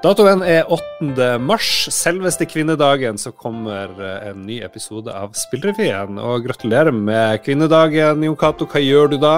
Datoen 0.00 0.40
er 0.40 0.64
8. 0.72 1.26
mars, 1.44 1.66
selveste 1.92 2.46
kvinnedagen, 2.48 3.18
så 3.20 3.34
kommer 3.36 3.90
eh, 4.00 4.30
en 4.30 4.46
ny 4.48 4.62
episode 4.64 5.12
av 5.12 5.34
Spillrevyen. 5.36 6.16
Og 6.24 6.46
gratulerer 6.46 6.88
med 6.88 7.42
kvinnedagen, 7.44 8.24
Jon 8.24 8.38
Cato. 8.40 8.64
Hva 8.64 8.80
gjør 8.80 9.10
du 9.12 9.18
da? 9.20 9.34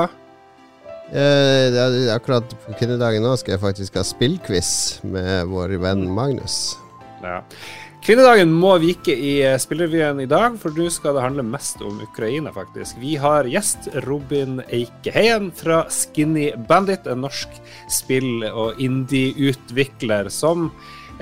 Eh, 1.11 1.81
akkurat 2.15 2.55
på 2.63 2.77
kvinnedagen 2.79 3.27
nå 3.27 3.35
skal 3.41 3.57
jeg 3.57 3.63
faktisk 3.65 3.99
ha 3.99 4.07
spillquiz 4.07 4.71
med 5.03 5.51
vår 5.51 5.75
venn 5.83 6.07
Magnus. 6.15 6.77
Ja. 7.27 7.41
Kvinnedagen 8.03 8.51
må 8.51 8.73
vike 8.83 9.15
i 9.15 9.37
eh, 9.47 9.53
Spillrevyen 9.63 10.19
i 10.19 10.27
dag, 10.27 10.57
for 10.59 10.75
nå 10.75 10.89
skal 10.91 11.15
det 11.15 11.23
handle 11.23 11.45
mest 11.47 11.79
om 11.87 12.01
Ukraina, 12.03 12.51
faktisk. 12.51 12.97
Vi 12.99 13.13
har 13.23 13.47
gjest 13.47 13.85
Robin 14.09 14.57
Eikeheien 14.75 15.53
fra 15.55 15.85
Skinny 15.87 16.49
Bandit, 16.67 17.07
en 17.07 17.21
norsk 17.23 17.61
spill- 17.87 18.49
og 18.51 18.81
indie-utvikler 18.83 20.27
som 20.35 20.65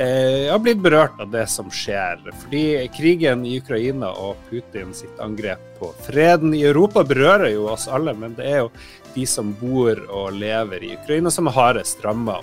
eh, 0.01 0.49
har 0.49 0.63
blitt 0.65 0.81
berørt 0.81 1.21
av 1.21 1.29
det 1.35 1.43
som 1.53 1.69
skjer. 1.69 2.23
Fordi 2.47 2.63
krigen 2.97 3.45
i 3.45 3.59
Ukraina 3.61 4.15
og 4.17 4.41
Putin 4.49 4.95
sitt 4.97 5.21
angrep 5.21 5.61
på 5.83 5.91
freden 6.07 6.55
i 6.57 6.63
Europa 6.71 7.05
berører 7.05 7.51
jo 7.53 7.67
oss 7.75 7.91
alle, 7.93 8.15
men 8.17 8.39
det 8.39 8.47
er 8.55 8.63
jo 8.63 8.71
de 9.19 9.27
som 9.29 9.51
bor 9.61 10.01
og 10.09 10.33
lever 10.33 10.89
i 10.89 10.95
Ukraina 10.97 11.29
som 11.29 11.53
er 11.53 11.59
hardest 11.59 12.01
ramma. 12.09 12.41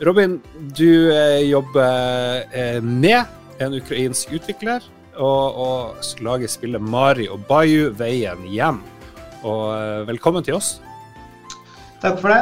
Robin, 0.00 0.38
du 0.72 1.12
eh, 1.12 1.42
jobber 1.50 2.48
eh, 2.56 2.80
med 2.80 3.36
en 3.60 3.76
ukrainsk 3.76 4.32
utvikler, 4.36 4.84
og, 5.20 5.58
og 5.60 6.22
lager 6.24 6.48
spillet 6.48 6.82
Mari 6.82 7.28
og 7.28 7.42
Bayu 7.48 7.90
veien 7.96 8.46
hjem. 8.48 8.80
Og 9.44 9.64
eh, 9.74 10.06
velkommen 10.08 10.44
til 10.44 10.56
oss. 10.56 10.78
Takk 12.00 12.20
for 12.22 12.32
det. 12.32 12.40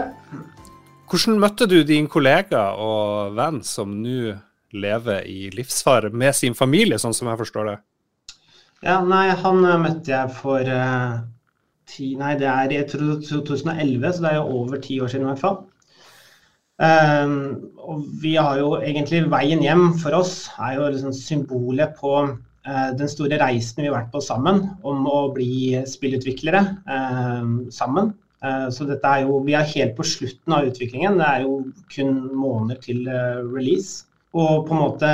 Hvordan 1.08 1.40
møtte 1.40 1.66
du 1.66 1.80
din 1.88 2.06
kollega 2.10 2.68
og 2.78 3.34
venn 3.38 3.62
som 3.66 3.96
nå 4.02 4.34
lever 4.76 5.24
i 5.24 5.48
livsfare 5.54 6.10
med 6.12 6.36
sin 6.36 6.54
familie, 6.54 6.98
sånn 7.00 7.16
som 7.16 7.30
jeg 7.30 7.40
forstår 7.40 7.70
det? 7.70 7.78
Ja, 8.84 9.00
nei, 9.02 9.26
han 9.34 9.64
eh, 9.64 9.80
møtte 9.82 10.14
jeg 10.14 10.34
for 10.38 10.62
uh, 10.62 11.18
ti 11.88 12.12
Nei, 12.20 12.36
det 12.38 12.46
er 12.52 12.76
i 12.76 12.82
2011, 12.86 14.12
så 14.12 14.22
det 14.22 14.30
er 14.30 14.38
jo 14.38 14.60
over 14.60 14.82
ti 14.84 15.00
år 15.02 15.10
siden 15.10 15.26
i 15.26 15.32
hvert 15.32 15.42
fall. 15.42 15.58
Um, 16.78 17.72
og 17.82 18.04
vi 18.22 18.36
har 18.38 18.60
jo 18.60 18.76
egentlig 18.78 19.24
veien 19.32 19.64
hjem 19.64 19.96
for 19.98 20.14
oss 20.14 20.44
er 20.62 20.76
jo 20.76 20.90
liksom 20.94 21.14
symbolet 21.16 21.96
på 21.98 22.12
uh, 22.22 22.90
den 22.94 23.10
store 23.10 23.40
reisen 23.42 23.82
vi 23.82 23.88
har 23.88 23.96
vært 23.96 24.12
på 24.12 24.22
sammen 24.22 24.62
om 24.86 25.08
å 25.10 25.24
bli 25.34 25.74
spillutviklere 25.90 26.62
uh, 26.86 27.48
sammen. 27.74 28.12
Uh, 28.38 28.68
så 28.70 28.86
dette 28.86 29.10
er 29.10 29.26
jo, 29.26 29.40
vi 29.42 29.56
er 29.58 29.66
helt 29.74 29.96
på 29.98 30.06
slutten 30.06 30.54
av 30.54 30.68
utviklingen. 30.70 31.18
Det 31.18 31.26
er 31.26 31.46
jo 31.48 31.56
kun 31.90 32.14
måneder 32.38 32.78
til 32.84 33.08
eh, 33.10 33.40
release. 33.42 34.04
Og 34.36 34.66
på 34.68 34.74
en 34.74 34.80
måte 34.82 35.10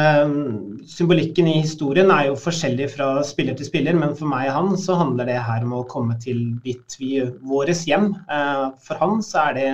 Symbolikken 0.90 1.46
i 1.46 1.60
historien 1.60 2.10
er 2.10 2.26
jo 2.28 2.38
forskjellig 2.38 2.88
fra 2.96 3.08
spiller 3.24 3.54
til 3.56 3.68
spiller, 3.68 3.94
men 3.96 4.16
for 4.18 4.28
meg 4.28 4.48
og 4.50 4.56
han 4.56 4.80
så 4.80 4.96
handler 4.98 5.28
det 5.30 5.38
her 5.46 5.62
om 5.64 5.76
å 5.78 5.84
komme 5.88 6.16
til 6.20 6.42
dit 6.64 6.96
vi 6.98 7.22
våres 7.46 7.84
hjem. 7.88 8.10
Eh, 8.26 8.64
for 8.84 9.00
han 9.00 9.22
så 9.24 9.46
er 9.46 9.56
det 9.56 9.68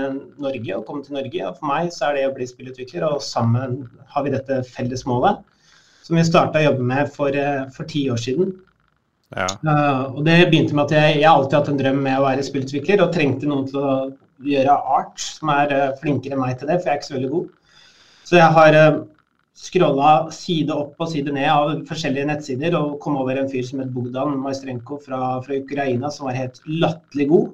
Norge, 0.45 0.77
å 0.77 0.85
komme 0.87 1.03
til 1.07 1.17
Norge, 1.17 1.41
og 1.49 1.57
for 1.59 1.71
meg 1.73 1.91
så 1.97 2.11
er 2.11 2.19
det 2.19 2.27
å 2.29 2.35
bli 2.37 2.47
spillutvikler. 2.47 3.07
Og 3.09 3.25
sammen 3.25 3.81
har 4.13 4.27
vi 4.27 4.35
dette 4.37 4.61
felles 4.69 5.07
målet, 5.09 5.41
som 6.07 6.21
vi 6.21 6.27
starta 6.29 6.61
å 6.61 6.69
jobbe 6.69 6.91
med 6.93 7.11
for, 7.17 7.35
eh, 7.35 7.65
for 7.75 7.89
ti 7.91 8.07
år 8.13 8.21
siden. 8.21 8.53
Ja. 9.37 9.47
Uh, 9.63 10.19
og 10.19 10.25
det 10.27 10.41
begynte 10.51 10.75
med 10.75 10.89
at 10.89 10.97
jeg, 10.97 11.21
jeg 11.21 11.31
alltid 11.31 11.55
hatt 11.59 11.69
en 11.71 11.79
drøm 11.79 12.01
med 12.03 12.19
å 12.19 12.27
være 12.27 12.45
spillutvikler, 12.47 13.03
og 13.05 13.15
trengte 13.15 13.47
noen 13.51 13.69
til 13.71 13.79
å 13.79 13.95
gjøre 14.47 14.75
art 14.99 15.23
som 15.23 15.53
er 15.55 15.75
uh, 15.75 15.97
flinkere 16.01 16.35
enn 16.35 16.43
meg 16.43 16.59
til 16.59 16.71
det, 16.71 16.81
for 16.81 16.91
jeg 16.91 16.97
er 16.97 17.01
ikke 17.01 17.11
så 17.11 17.17
veldig 17.17 17.33
god. 17.35 17.79
Så 18.27 18.39
jeg 18.41 18.57
har 18.57 18.79
uh, 18.79 18.99
scrolla 19.57 20.31
side 20.33 20.73
opp 20.75 21.01
og 21.03 21.11
side 21.11 21.33
ned 21.35 21.49
av 21.51 21.73
forskjellige 21.89 22.29
nettsider 22.31 22.77
og 22.79 22.99
kom 23.03 23.19
over 23.21 23.39
en 23.41 23.51
fyr 23.51 23.65
som 23.67 23.83
het 23.83 23.91
Bogdan 23.95 24.39
Majstrenko 24.41 25.01
fra, 25.03 25.41
fra, 25.45 25.59
Ukraina, 25.59 26.11
som 26.11 26.29
var 26.29 26.39
helt 26.39 26.61
latterlig 26.69 27.29
god. 27.33 27.51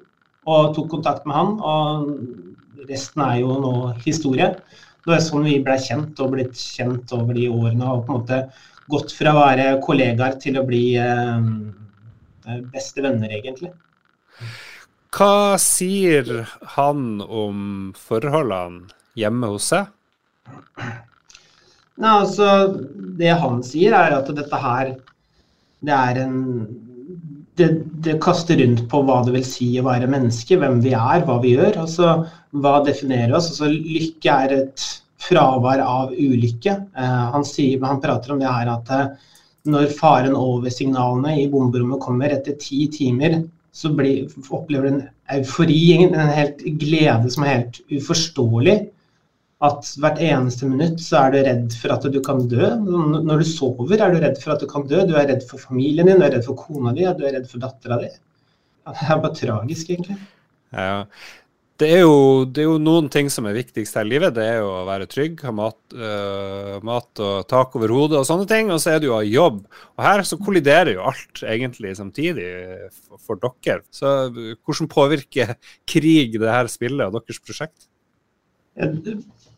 Og 0.47 0.75
tok 0.77 0.87
kontakt 0.93 1.25
med 1.27 1.35
han, 1.35 1.57
og 1.59 2.85
resten 2.87 3.23
er 3.25 3.41
jo 3.41 3.57
nå 3.59 3.73
historie. 4.05 4.53
Det 5.03 5.11
var 5.11 5.23
sånn 5.23 5.47
vi 5.47 5.57
ble 5.63 5.75
kjent 5.81 6.19
og 6.23 6.31
blitt 6.35 6.55
kjent 6.55 7.11
over 7.15 7.35
de 7.35 7.49
årene. 7.51 7.89
Og 7.91 8.05
på 8.07 8.13
en 8.13 8.21
måte 8.21 8.39
gått 8.87 9.11
fra 9.15 9.33
å 9.33 9.41
være 9.41 9.67
kollegaer 9.83 10.37
til 10.39 10.61
å 10.61 10.63
bli 10.67 10.85
eh, 11.01 11.49
beste 12.71 13.03
venner, 13.03 13.33
egentlig. 13.35 13.73
Hva 15.17 15.57
sier 15.59 16.45
han 16.77 17.21
om 17.23 17.91
forholdene 17.97 18.87
hjemme 19.17 19.51
hos 19.51 19.71
seg? 19.73 19.91
Nei, 21.97 22.13
altså, 22.21 22.49
Det 23.17 23.33
han 23.41 23.63
sier, 23.65 23.95
er 23.97 24.17
at 24.19 24.29
dette 24.37 24.61
her 24.61 24.95
det 25.87 25.93
er 25.93 26.19
en 26.23 26.37
det, 27.57 27.67
det, 28.05 28.19
kaster 28.21 28.59
rundt 28.61 28.83
på 28.89 29.01
hva 29.05 29.21
det 29.25 29.33
vil 29.33 29.45
si 29.45 29.71
å 29.79 29.85
være 29.87 30.09
menneske, 30.09 30.59
hvem 30.61 30.77
vi 30.83 30.93
er, 30.93 31.23
hva 31.25 31.39
vi 31.41 31.55
gjør. 31.55 31.79
altså 31.83 32.11
Hva 32.53 32.75
definerer 32.85 33.33
oss? 33.33 33.49
altså 33.49 33.71
Lykke 33.73 34.35
er 34.45 34.53
et 34.59 34.85
fravær 35.27 35.81
av 35.81 36.13
ulykke. 36.13 36.75
Eh, 36.93 37.23
han, 37.33 37.45
sier, 37.47 37.81
han, 37.81 38.01
prater 38.03 38.35
om 38.35 38.41
det 38.41 38.51
her 38.51 38.69
at 38.75 38.91
eh, 38.93 39.07
når 39.73 39.89
faren 39.97 40.37
over 40.37 40.69
signalene 40.73 41.33
i 41.41 41.47
bomberommet 41.51 42.03
kommer 42.03 42.35
etter 42.35 42.59
ti 42.61 42.85
timer, 42.93 43.41
så 43.73 43.89
blir, 43.93 44.29
opplever 44.53 44.87
du 44.87 44.93
en 44.93 45.03
eufori, 45.37 45.81
en 45.97 46.33
helt 46.33 46.61
glede 46.81 47.33
som 47.33 47.45
er 47.45 47.55
helt 47.55 47.81
uforståelig 47.89 48.77
at 49.65 49.87
hvert 49.97 50.19
eneste 50.21 50.67
minutt 50.69 51.01
så 51.01 51.23
er 51.23 51.33
du 51.33 51.39
redd 51.47 51.73
for 51.81 51.95
at 51.95 52.05
du 52.13 52.19
kan 52.25 52.43
dø. 52.49 52.69
Når 52.77 53.41
du 53.41 53.47
sover, 53.49 53.97
er 53.97 54.13
du 54.13 54.21
redd 54.21 54.37
for 54.43 54.53
at 54.53 54.61
du 54.61 54.69
kan 54.69 54.85
dø. 54.89 55.01
Du 55.09 55.15
er 55.17 55.29
redd 55.31 55.47
for 55.49 55.61
familien 55.61 56.09
din, 56.09 56.21
du 56.21 56.27
er 56.27 56.35
redd 56.35 56.45
for 56.45 56.59
kona 56.59 56.93
di, 56.93 57.07
du 57.17 57.25
er 57.25 57.39
redd 57.39 57.49
for 57.49 57.63
dattera 57.63 57.97
di. 58.03 58.13
Det 58.87 59.03
er 59.03 59.19
bare 59.23 59.35
tragisk, 59.35 59.89
egentlig. 59.91 60.15
Ja. 60.71 61.03
Det 61.77 61.89
er, 61.93 61.99
jo, 62.07 62.45
det 62.49 62.63
er, 62.63 62.69
jo, 62.71 62.77
noen 62.81 63.05
ting 63.13 63.27
som 63.29 63.45
er 63.45 63.57
viktigst 63.57 63.97
her 63.99 64.05
i 64.07 64.09
livet. 64.09 64.33
Det 64.33 64.45
er 64.45 64.55
jo 64.63 64.69
å 64.79 64.85
være 64.87 65.09
trygg, 65.11 65.43
ha 65.45 65.51
mat, 65.53 65.77
uh, 65.93 66.77
mat 66.85 67.21
og 67.21 67.49
tak 67.51 67.75
over 67.77 67.93
hodet 67.93 68.17
og 68.21 68.25
sånne 68.29 68.47
ting. 68.49 68.71
Og 68.73 68.81
så 68.81 68.95
er 68.95 69.01
det 69.01 69.09
jo 69.09 69.13
å 69.13 69.19
ha 69.19 69.27
jobb. 69.27 69.59
Og 69.93 70.05
her 70.05 70.23
så 70.25 70.39
kolliderer 70.41 70.95
jo 70.95 71.05
alt 71.11 71.43
egentlig 71.45 71.93
samtidig 71.99 72.47
for, 72.95 73.21
for 73.27 73.43
dere. 73.43 73.85
Så 73.93 74.15
hvordan 74.31 74.89
påvirker 74.89 75.53
krig 75.89 76.39
det 76.41 76.49
her 76.49 76.71
spillet 76.71 77.05
og 77.05 77.19
deres 77.19 77.43
prosjekt? 77.45 77.89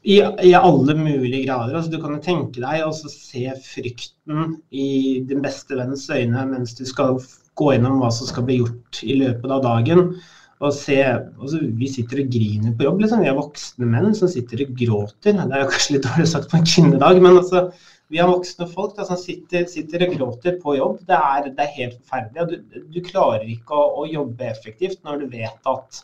I, 0.03 0.21
I, 0.23 0.53
alle 0.55 0.95
mulige 0.95 1.43
grader. 1.43 1.75
Altså, 1.75 1.91
du 1.91 1.99
kan 2.01 2.15
jo 2.15 2.23
tenke 2.23 2.61
deg 2.63 2.85
å 2.85 2.93
se 2.95 3.43
frykten 3.65 4.55
i 4.71 5.19
din 5.27 5.43
beste 5.43 5.75
venns 5.75 6.07
øyne 6.07 6.45
mens 6.47 6.77
du 6.77 6.85
skal 6.87 7.19
gå 7.59 7.73
gjennom 7.73 7.99
hva 7.99 8.11
som 8.15 8.29
skal 8.29 8.45
bli 8.47 8.61
gjort 8.61 9.01
i 9.03 9.17
løpet 9.19 9.55
av 9.57 9.65
dagen. 9.65 10.13
Og 10.59 10.73
se, 10.75 10.97
altså, 11.03 11.61
Vi 11.79 11.87
sitter 11.91 12.23
og 12.23 12.31
griner 12.31 12.73
på 12.75 12.87
jobb. 12.87 13.03
Liksom. 13.03 13.23
Vi 13.23 13.31
er 13.31 13.37
voksne 13.37 13.91
menn 13.91 14.15
som 14.15 14.31
sitter 14.31 14.63
og 14.65 14.73
gråter. 14.79 15.35
Det 15.39 15.55
er 15.55 15.63
jo 15.63 15.71
kanskje 15.73 15.95
litt 15.95 16.07
dårlig 16.07 16.27
sagt 16.31 16.51
på 16.51 16.59
en 16.59 16.67
kvinnedag, 16.67 17.21
men 17.23 17.39
altså, 17.39 17.67
vi 18.09 18.19
er 18.19 18.29
voksne 18.29 18.67
folk 18.71 18.95
da, 18.97 19.05
som 19.05 19.19
sitter, 19.21 19.67
sitter, 19.69 20.07
og 20.07 20.15
gråter 20.17 20.57
på 20.63 20.75
jobb. 20.79 21.03
Det 21.07 21.19
er, 21.19 21.51
det 21.53 21.65
er 21.65 21.75
helt 21.75 21.99
forferdelig. 21.99 22.63
Du, 22.71 22.81
du, 22.95 22.99
klarer 23.05 23.45
ikke 23.51 23.75
å, 23.75 23.85
å 24.01 24.07
jobbe 24.09 24.49
effektivt 24.49 25.03
når 25.07 25.23
du 25.23 25.29
vet 25.35 25.69
at 25.69 26.01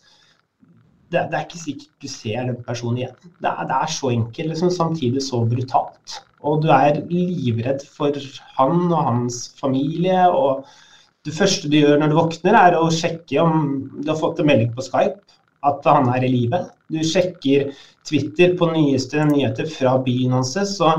det, 1.12 1.28
det, 1.32 1.38
er 1.38 1.44
ikke 1.46 1.62
sikkert 1.62 1.92
du 2.02 2.10
ser 2.10 2.48
den 2.50 2.64
personen 2.66 3.02
igjen. 3.02 3.34
Det 3.42 3.52
er, 3.52 3.68
det 3.70 3.78
er 3.78 3.94
så 3.94 4.12
enkelt, 4.14 4.52
liksom, 4.52 4.72
samtidig 4.74 5.24
så 5.26 5.44
brutalt. 5.50 6.18
Og 6.46 6.64
du 6.64 6.70
er 6.74 7.02
livredd 7.10 7.86
for 7.90 8.18
han 8.58 8.88
og 8.88 9.06
hans 9.10 9.40
familie. 9.60 10.26
og 10.30 10.66
Det 11.26 11.34
første 11.36 11.70
du 11.72 11.78
gjør 11.80 12.02
når 12.02 12.12
du 12.12 12.18
våkner, 12.20 12.58
er 12.60 12.78
å 12.80 12.90
sjekke 12.94 13.42
om 13.42 13.70
du 14.02 14.12
har 14.12 14.20
fått 14.20 14.42
en 14.42 14.50
melding 14.50 14.74
på 14.76 14.86
Skype 14.86 15.22
at 15.66 15.88
han 15.90 16.10
er 16.14 16.26
i 16.26 16.32
live. 16.32 16.62
Du 16.94 17.00
sjekker 17.02 17.72
Twitter 18.06 18.54
på 18.58 18.70
nyeste 18.74 19.24
nyheter 19.30 19.70
fra 19.72 19.96
byen 20.06 20.36
hans. 20.38 20.54
Så 20.54 20.92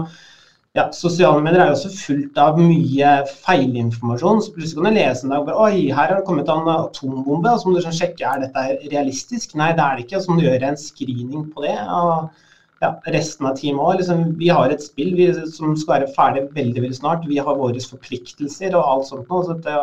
ja, 0.76 0.86
sosiale 0.92 1.40
medier 1.40 1.62
er 1.62 1.70
jo 1.70 1.76
også 1.78 1.90
fullt 1.96 2.38
av 2.40 2.58
mye 2.60 3.12
feilinformasjon. 3.46 4.42
Så 4.44 4.52
plutselig 4.52 4.76
kan 4.76 4.90
du 4.90 4.98
lese 4.98 5.24
en 5.24 5.32
dag 5.32 5.46
bare, 5.46 5.68
Oi, 5.68 5.86
her 5.88 6.10
har 6.10 6.18
det 6.18 6.26
kommet 6.26 6.50
en 6.52 6.68
atombombe. 6.68 7.52
Og 7.52 7.62
så 7.62 7.68
må 7.68 7.76
du 7.76 7.84
sånn 7.84 7.96
sjekke 7.96 8.26
er 8.28 8.42
dette 8.44 8.64
realistisk. 8.92 9.56
Nei, 9.56 9.70
det 9.76 9.84
er 9.84 9.96
det 9.96 10.04
ikke. 10.04 10.18
Og 10.20 10.26
så 10.26 10.32
må 10.32 10.40
du 10.40 10.48
gjøre 10.48 10.72
en 10.72 10.80
screening 10.80 11.46
på 11.54 11.64
det. 11.64 11.78
og 11.86 12.44
ja, 12.84 12.90
resten 13.14 13.48
av 13.48 13.56
teamet 13.56 13.80
òg. 13.80 14.00
Liksom, 14.02 14.24
vi 14.40 14.50
har 14.52 14.72
et 14.72 14.84
spill 14.84 15.14
vi, 15.16 15.30
som 15.54 15.72
skal 15.80 15.94
være 15.94 16.10
ferdig 16.16 16.42
veldig 16.56 16.82
veldig 16.84 16.98
snart. 16.98 17.24
Vi 17.28 17.40
har 17.40 17.60
våre 17.60 17.80
forpliktelser 17.92 18.76
og 18.76 18.90
alt 18.90 19.08
sånt 19.08 19.32
nå. 19.32 19.40
Så 19.46 19.56
det, 19.64 19.78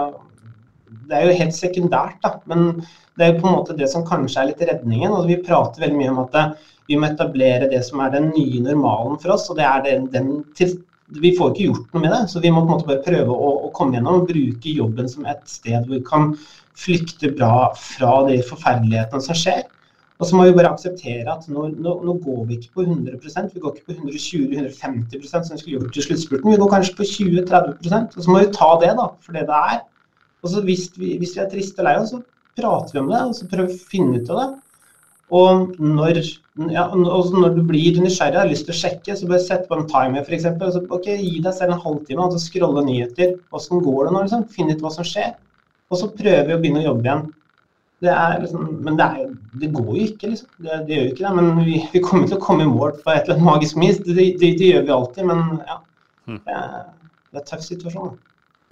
det, 1.07 1.15
er 1.17 1.25
jo 1.25 1.39
helt 1.39 1.57
sekundært, 1.57 2.19
da. 2.25 2.35
Men 2.51 2.83
det 3.17 3.25
er 3.25 3.33
jo 3.33 3.41
på 3.41 3.49
en 3.49 3.57
måte 3.57 3.77
det 3.77 3.89
som 3.89 4.05
kanskje 4.05 4.43
er 4.43 4.51
litt 4.51 4.61
redningen. 4.69 5.09
Altså, 5.09 5.31
Vi 5.31 5.41
prater 5.47 5.87
veldig 5.87 5.99
mye 6.03 6.13
om 6.13 6.21
at 6.27 6.37
det, 6.37 6.45
vi 6.89 6.97
må 6.99 7.09
etablere 7.09 7.69
det 7.71 7.83
som 7.87 8.01
er 8.03 8.15
den 8.15 8.31
nye 8.33 8.63
normalen 8.63 9.19
for 9.21 9.35
oss. 9.35 9.49
og 9.49 9.59
det 9.59 9.67
er 9.67 9.85
den, 9.85 10.09
den 10.13 10.33
til, 10.57 10.79
Vi 11.13 11.35
får 11.37 11.51
ikke 11.51 11.65
gjort 11.67 11.93
noe 11.93 12.01
med 12.01 12.11
det, 12.15 12.21
så 12.31 12.39
vi 12.41 12.49
må 12.49 12.63
på 12.63 12.65
en 12.65 12.71
måte 12.71 12.87
bare 12.87 13.03
prøve 13.05 13.35
å, 13.35 13.49
å 13.67 13.71
komme 13.75 13.97
gjennom 13.97 14.21
og 14.21 14.29
bruke 14.29 14.71
jobben 14.71 15.09
som 15.11 15.27
et 15.29 15.43
sted 15.45 15.83
hvor 15.83 15.97
vi 15.97 16.05
kan 16.07 16.31
flykte 16.79 17.29
bra 17.37 17.69
fra 17.77 18.23
de 18.29 18.39
forferdelighetene 18.47 19.21
som 19.21 19.37
skjer. 19.37 19.61
Og 20.21 20.29
så 20.29 20.37
må 20.37 20.45
vi 20.47 20.55
bare 20.55 20.71
akseptere 20.71 21.27
at 21.27 21.45
nå, 21.51 21.67
nå, 21.83 21.93
nå 22.07 22.15
går 22.23 22.43
vi 22.49 22.57
ikke 22.57 22.79
på 22.79 22.85
100% 22.85 23.53
vi 23.53 23.61
går 23.61 23.75
ikke 23.75 23.91
på 23.91 23.95
120-150 24.07 25.25
som 25.27 25.43
vi 25.51 25.59
skulle 25.59 25.77
gjort 25.77 25.93
til 25.95 26.05
sluttspurten. 26.07 26.51
Vi 26.53 26.61
går 26.61 26.71
kanskje 26.71 26.97
på 26.99 27.07
20-30 27.09 27.97
og 27.99 28.19
så 28.19 28.27
må 28.29 28.39
vi 28.39 28.53
ta 28.55 28.69
det 28.81 28.93
da, 28.99 29.09
for 29.25 29.37
det 29.37 29.47
det 29.49 29.63
er. 29.73 29.81
Og 30.43 30.53
så 30.53 30.63
hvis 30.63 30.87
vi, 30.95 31.17
hvis 31.19 31.35
vi 31.35 31.43
er 31.43 31.49
triste 31.51 31.83
og 31.83 31.89
lei 31.89 31.97
oss, 31.99 32.13
så 32.13 32.21
prater 32.59 32.95
vi 32.95 33.01
om 33.03 33.11
det 33.11 33.23
og 33.27 33.35
så 33.37 33.49
prøver 33.51 33.73
vi 33.73 33.79
å 33.79 33.89
finne 33.91 34.21
ut 34.21 34.31
av 34.33 34.39
det. 34.39 34.47
Og 35.31 35.77
når, 35.79 36.19
ja, 36.73 36.83
når 36.93 37.55
du 37.55 37.61
blir 37.65 37.99
nysgjerrig 38.01 38.35
og 38.35 38.41
har 38.43 38.49
lyst 38.51 38.67
til 38.67 38.75
å 38.75 38.79
sjekke, 38.81 39.15
så 39.15 39.29
bare 39.29 39.43
sett 39.43 39.63
på 39.69 39.77
en 39.77 39.87
timer 39.89 40.25
f.eks. 40.25 40.49
Okay, 40.83 41.15
gi 41.21 41.39
deg 41.43 41.55
selv 41.55 41.77
en 41.77 41.85
halvtime 41.85 42.25
og 42.25 42.35
så 42.35 42.41
scrolle 42.43 42.83
nyheter. 42.85 43.37
Åssen 43.55 43.81
går 43.85 44.09
det 44.09 44.13
nå? 44.13 44.25
Liksom? 44.25 44.43
Finn 44.53 44.73
ut 44.73 44.83
hva 44.83 44.91
som 44.93 45.07
skjer. 45.07 45.33
Og 45.89 46.01
så 46.01 46.09
prøver 46.11 46.49
vi 46.49 46.57
å 46.57 46.59
begynne 46.61 46.83
å 46.83 46.87
jobbe 46.91 47.07
igjen. 47.07 47.25
Det 48.03 48.13
liksom, 48.43 48.63
men 48.83 48.97
det, 48.99 49.05
er, 49.05 49.27
det, 49.61 49.69
går 49.71 49.91
jo 49.95 50.05
ikke, 50.09 50.33
liksom. 50.33 50.49
Det, 50.59 50.79
det 50.87 50.95
gjør 50.95 51.05
jo 51.05 51.11
ikke 51.13 51.25
det. 51.25 51.35
Men 51.37 51.61
vi, 51.63 51.77
vi, 51.93 52.01
kommer 52.03 52.27
til 52.27 52.37
å 52.37 52.43
komme 52.43 52.65
i 52.65 52.71
mål 52.71 52.97
på 52.99 53.13
et 53.13 53.21
eller 53.23 53.37
annet 53.37 53.47
magisk 53.47 53.79
vis. 53.79 54.01
Det, 54.03 54.25
det, 54.41 54.49
gjør 54.59 54.83
vi 54.89 54.95
alltid. 54.97 55.29
Men 55.29 55.45
ja, 55.69 55.77
hm. 56.27 56.41
det 56.43 56.57
er, 56.57 56.73
det 57.29 57.39
er 57.39 57.45
en 57.45 57.47
tøff 57.53 57.63
situasjon. 57.69 58.17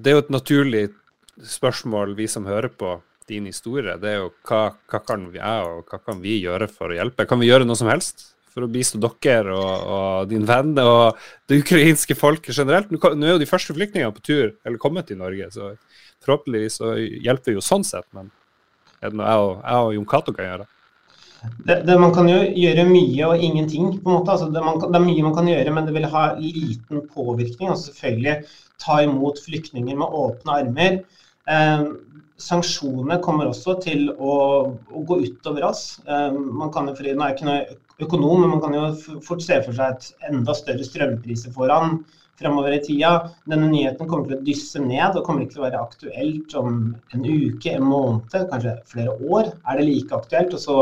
Det 0.02 0.12
er 0.12 0.18
jo 0.18 0.26
et 0.26 0.36
naturlig 0.36 0.84
spørsmål 1.48 2.18
vi 2.18 2.28
som 2.30 2.46
hører 2.50 2.74
på 2.76 2.98
din 3.32 3.48
historie. 3.50 3.96
Det 4.02 4.12
er 4.12 4.20
jo 4.20 4.30
hva, 4.48 4.68
hva 4.92 5.02
kan 5.08 5.26
vi 5.32 5.40
er, 5.40 5.66
og 5.66 5.90
hva 5.90 6.02
kan 6.04 6.22
vi 6.24 6.42
gjøre 6.44 6.68
for 6.72 6.92
å 6.92 7.00
hjelpe? 7.00 7.28
Kan 7.30 7.42
vi 7.42 7.50
gjøre 7.50 7.68
noe 7.68 7.80
som 7.80 7.90
helst? 7.92 8.28
for 8.52 8.66
å 8.66 8.72
bistå 8.72 9.00
dere 9.00 9.54
og, 9.56 9.86
og, 9.96 10.28
din 10.32 10.44
venn 10.48 10.74
og 10.82 11.20
det 11.50 11.62
ukrainske 11.62 12.18
folket 12.20 12.58
generelt. 12.58 12.92
Nå, 12.92 13.00
er 13.00 13.36
jo 13.36 13.40
de 13.42 13.50
første 13.50 13.76
flyktningene 13.78 14.12
på 14.16 14.26
tur, 14.28 14.52
eller 14.66 14.82
kommet 14.82 15.08
til 15.08 15.22
Norge, 15.22 15.48
så 15.54 15.72
forhåpentligvis 16.26 16.82
så 16.82 16.94
hjelper 17.00 17.54
vi 17.54 17.58
jo 17.58 17.66
sånn 17.66 17.88
sett. 17.88 18.08
Men 18.16 18.30
er 19.00 19.14
det 19.14 19.20
noe 19.20 19.30
jeg 19.30 19.48
og, 19.48 19.54
jeg 19.64 19.88
og 19.88 19.96
Jon 19.98 20.10
Cato 20.14 20.36
kan 20.36 20.50
gjøre? 20.50 20.68
Det, 21.42 21.80
det, 21.88 21.96
man 21.98 22.12
kan 22.14 22.28
jo 22.30 22.38
gjøre 22.38 22.86
mye 22.86 23.30
og 23.32 23.46
ingenting. 23.48 23.96
på 23.98 24.12
en 24.12 24.20
måte. 24.20 24.36
Altså 24.36 24.52
det, 24.54 24.62
man, 24.62 24.78
det, 24.84 24.94
er 24.94 25.08
mye 25.08 25.26
man 25.26 25.38
kan 25.38 25.50
gjøre, 25.50 25.74
men 25.74 25.88
det 25.88 25.96
vil 25.96 26.12
ha 26.12 26.28
liten 26.38 27.08
påvirkning. 27.16 27.72
altså 27.72 27.90
Selvfølgelig 27.90 28.36
ta 28.84 29.00
imot 29.06 29.42
flyktninger 29.42 29.98
med 29.98 30.20
åpne 30.22 30.60
armer. 30.60 31.00
Eh, 31.50 31.88
sanksjonene 32.42 33.20
kommer 33.24 33.52
også 33.52 33.78
til 33.84 34.10
å, 34.12 34.34
å 34.72 35.04
gå 35.08 35.20
utover 35.26 35.68
oss. 35.70 35.86
Eh, 36.08 36.32
man 36.34 36.72
kan 36.74 36.90
jo, 36.90 36.96
for 36.98 37.08
Nå 37.08 37.26
er 37.26 37.32
jeg 37.32 37.38
ikke 37.38 37.50
noe 37.50 37.78
økonom, 38.02 38.42
men 38.44 38.56
man 38.56 38.64
kan 38.64 38.78
jo 38.78 39.20
fort 39.26 39.44
se 39.46 39.60
for 39.66 39.78
seg 39.78 39.94
et 39.96 40.28
enda 40.32 40.56
større 40.58 40.88
strømpriser 40.88 41.54
foran 41.56 42.02
fremover 42.42 42.76
i 42.76 42.82
tida. 42.84 43.14
Denne 43.50 43.70
nyheten 43.70 44.10
kommer 44.10 44.30
til 44.30 44.40
å 44.40 44.46
dysse 44.46 44.82
ned 44.82 45.18
og 45.18 45.26
kommer 45.28 45.46
ikke 45.46 45.58
til 45.58 45.64
å 45.64 45.68
være 45.68 45.84
aktuelt 45.86 46.58
om 46.58 46.78
en 47.14 47.26
uke, 47.28 47.76
en 47.76 47.88
måned, 47.88 48.38
kanskje 48.52 48.78
flere 48.90 49.16
år. 49.22 49.54
Er 49.70 49.80
det 49.80 49.88
like 49.88 50.18
aktuelt? 50.18 50.56
Og 50.58 50.64
så 50.64 50.78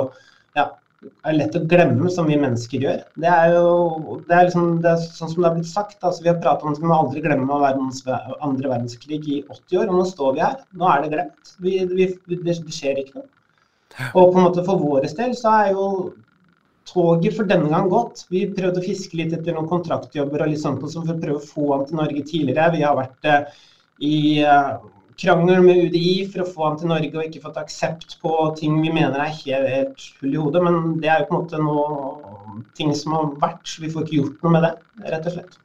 er 0.99 1.35
lett 1.35 1.55
å 1.55 1.63
glemme, 1.71 2.09
som 2.11 2.27
vi 2.27 2.37
mennesker 2.39 2.83
gjør. 2.83 3.01
Det 3.23 3.31
er 3.31 3.53
jo 3.55 4.19
det 4.27 4.35
er 4.35 4.47
liksom, 4.49 4.69
det 4.83 4.91
er 4.91 5.03
sånn 5.03 5.31
som 5.31 5.41
det 5.41 5.49
har 5.49 5.57
blitt 5.57 5.71
sagt. 5.71 5.97
Altså, 6.01 6.23
vi 6.25 6.31
har 6.31 6.39
pratet 6.43 6.65
om 6.65 6.75
at 6.75 6.81
vi 6.81 6.89
må 6.89 6.97
aldri 6.97 7.23
glemme 7.23 7.59
verdens, 7.63 8.01
andre 8.09 8.73
verdenskrig 8.73 9.19
i 9.23 9.41
80 9.47 9.81
år, 9.81 9.91
og 9.91 9.99
nå 9.99 10.07
står 10.09 10.33
vi 10.35 10.45
her. 10.45 10.57
Nå 10.79 10.89
er 10.91 11.03
det 11.03 11.11
glemt. 11.15 11.53
Vi, 11.63 11.75
vi, 11.93 12.09
det, 12.43 12.57
skjer 12.75 13.03
ikke 13.03 13.21
noe. 13.21 13.29
Og 14.13 14.33
på 14.33 14.37
en 14.37 14.45
måte 14.45 14.65
for 14.67 14.81
vår 14.81 15.07
del 15.07 15.33
så 15.37 15.53
er 15.63 15.71
jo 15.73 15.87
toget 16.89 17.35
for 17.37 17.49
denne 17.49 17.71
gang 17.71 17.89
gått. 17.91 18.25
Vi 18.33 18.45
prøvde 18.55 18.81
å 18.81 18.85
fiske 18.85 19.17
litt 19.17 19.33
etter 19.35 19.55
noen 19.55 19.69
kontraktjobber 19.69 20.45
og 20.45 20.51
litt 20.51 20.61
sånt 20.61 20.81
for 20.83 21.13
å 21.13 21.19
prøve 21.19 21.39
å 21.39 21.49
få 21.51 21.67
han 21.73 21.85
til 21.87 21.99
Norge 21.99 22.23
tidligere. 22.25 22.71
Vi 22.75 22.85
har 22.85 22.97
vært 22.97 23.29
uh, 23.29 23.59
i 24.05 24.15
uh, 24.45 24.79
krangel 25.19 25.63
med 25.65 25.85
UDI 25.89 26.13
for 26.31 26.43
å 26.43 26.49
få 26.49 26.67
han 26.67 26.77
til 26.79 26.91
Norge 26.91 27.11
og 27.13 27.25
ikke 27.25 27.43
fått 27.43 27.59
aksept 27.61 28.17
på 28.23 28.33
ting 28.59 28.77
vi 28.83 28.91
mener 28.95 29.19
er 29.19 29.33
helt, 29.33 29.71
helt 29.73 30.05
hull 30.21 30.35
i 30.35 30.43
hodet. 30.43 30.65
Men 30.65 30.99
det 31.03 31.11
er 31.11 31.23
jo 31.23 31.29
på 31.29 31.35
en 31.35 31.41
måte 31.43 31.63
noe 31.63 32.61
ting 32.79 32.93
som 32.97 33.17
har 33.17 33.33
vært, 33.41 33.65
så 33.67 33.83
vi 33.83 33.91
får 33.93 34.07
ikke 34.07 34.21
gjort 34.21 34.45
noe 34.45 34.55
med 34.55 34.65
det, 34.67 34.75
rett 35.11 35.27
og 35.27 35.35
slett. 35.37 35.59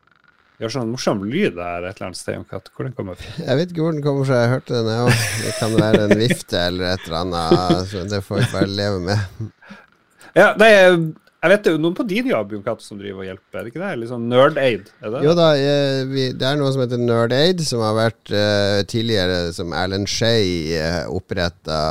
Vi 0.54 0.62
har 0.62 0.70
sånn 0.70 0.92
morsom 0.92 1.24
lyd 1.26 1.56
der 1.56 1.88
et 1.88 1.96
eller 1.96 2.12
annet 2.12 2.18
sted. 2.20 2.44
Hvor 2.46 2.86
den 2.86 2.94
kommer 2.94 3.18
fra? 3.18 3.32
Jeg 3.42 3.58
vet 3.58 3.72
ikke 3.72 3.82
hvor 3.82 3.96
den 3.96 4.04
kommer 4.04 4.28
fra. 4.28 4.44
Jeg 4.44 4.52
hørte 4.52 4.76
den, 4.76 4.90
jeg 4.92 5.08
òg. 5.08 5.24
Det 5.42 5.54
kan 5.58 5.74
være 5.80 6.04
en 6.04 6.20
vifte 6.20 6.60
eller 6.60 6.92
et 6.92 7.08
eller 7.08 7.18
annet. 7.24 7.88
Så 7.90 8.04
det 8.12 8.20
får 8.22 8.38
vi 8.38 8.46
bare 8.52 8.70
leve 8.70 9.00
med. 9.02 9.50
Ja, 10.38 10.52
det 10.58 10.68
er, 10.70 10.94
jeg 11.44 11.52
vet 11.52 11.64
det 11.66 11.72
er 11.74 11.80
noen 11.84 11.96
på 11.96 12.06
din 12.08 12.28
jobb 12.30 12.54
Jon 12.54 12.62
som 12.80 12.96
driver 12.96 13.20
og 13.20 13.26
hjelper, 13.28 13.58
er 13.58 13.66
det 13.66 13.72
ikke 13.74 13.82
det? 13.82 13.90
Litt 14.00 14.08
sånn 14.08 14.22
Nerd-Aid? 14.32 14.86
Jo 15.26 15.34
da, 15.36 15.50
det 15.52 16.46
er 16.48 16.56
noe 16.56 16.70
som 16.72 16.80
heter 16.80 17.02
Nerd-Aid, 17.02 17.60
som 17.68 17.82
har 17.84 17.98
vært 17.98 18.32
uh, 18.32 18.80
tidligere 18.88 19.52
som 19.52 19.74
Alan 19.76 20.08
Shay 20.08 20.72
eh, 20.78 21.02
oppretta 21.12 21.82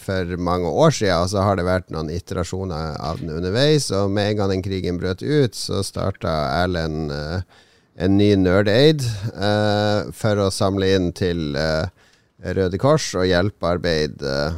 for 0.00 0.32
mange 0.40 0.72
år 0.72 0.96
siden. 0.96 1.20
Og 1.20 1.28
så 1.34 1.44
har 1.44 1.60
det 1.60 1.68
vært 1.68 1.92
noen 1.92 2.08
iterasjoner 2.14 2.96
av 2.96 3.20
den 3.20 3.34
underveis, 3.36 3.90
og 3.92 4.08
med 4.16 4.32
en 4.32 4.40
gang 4.40 4.54
den 4.56 4.64
krigen 4.64 5.00
brøt 5.02 5.20
ut, 5.20 5.58
så 5.58 5.84
starta 5.84 6.38
Alan 6.62 7.12
en 7.98 8.16
ny 8.16 8.32
Nerd-Aid 8.40 9.04
uh, 9.36 10.08
for 10.16 10.46
å 10.46 10.52
samle 10.54 10.88
inn 10.96 11.12
til 11.12 11.58
uh, 11.58 11.90
Røde 12.38 12.78
Kors 12.78 13.02
og 13.18 13.24
hjelpearbeid 13.26 14.20
uh, 14.22 14.54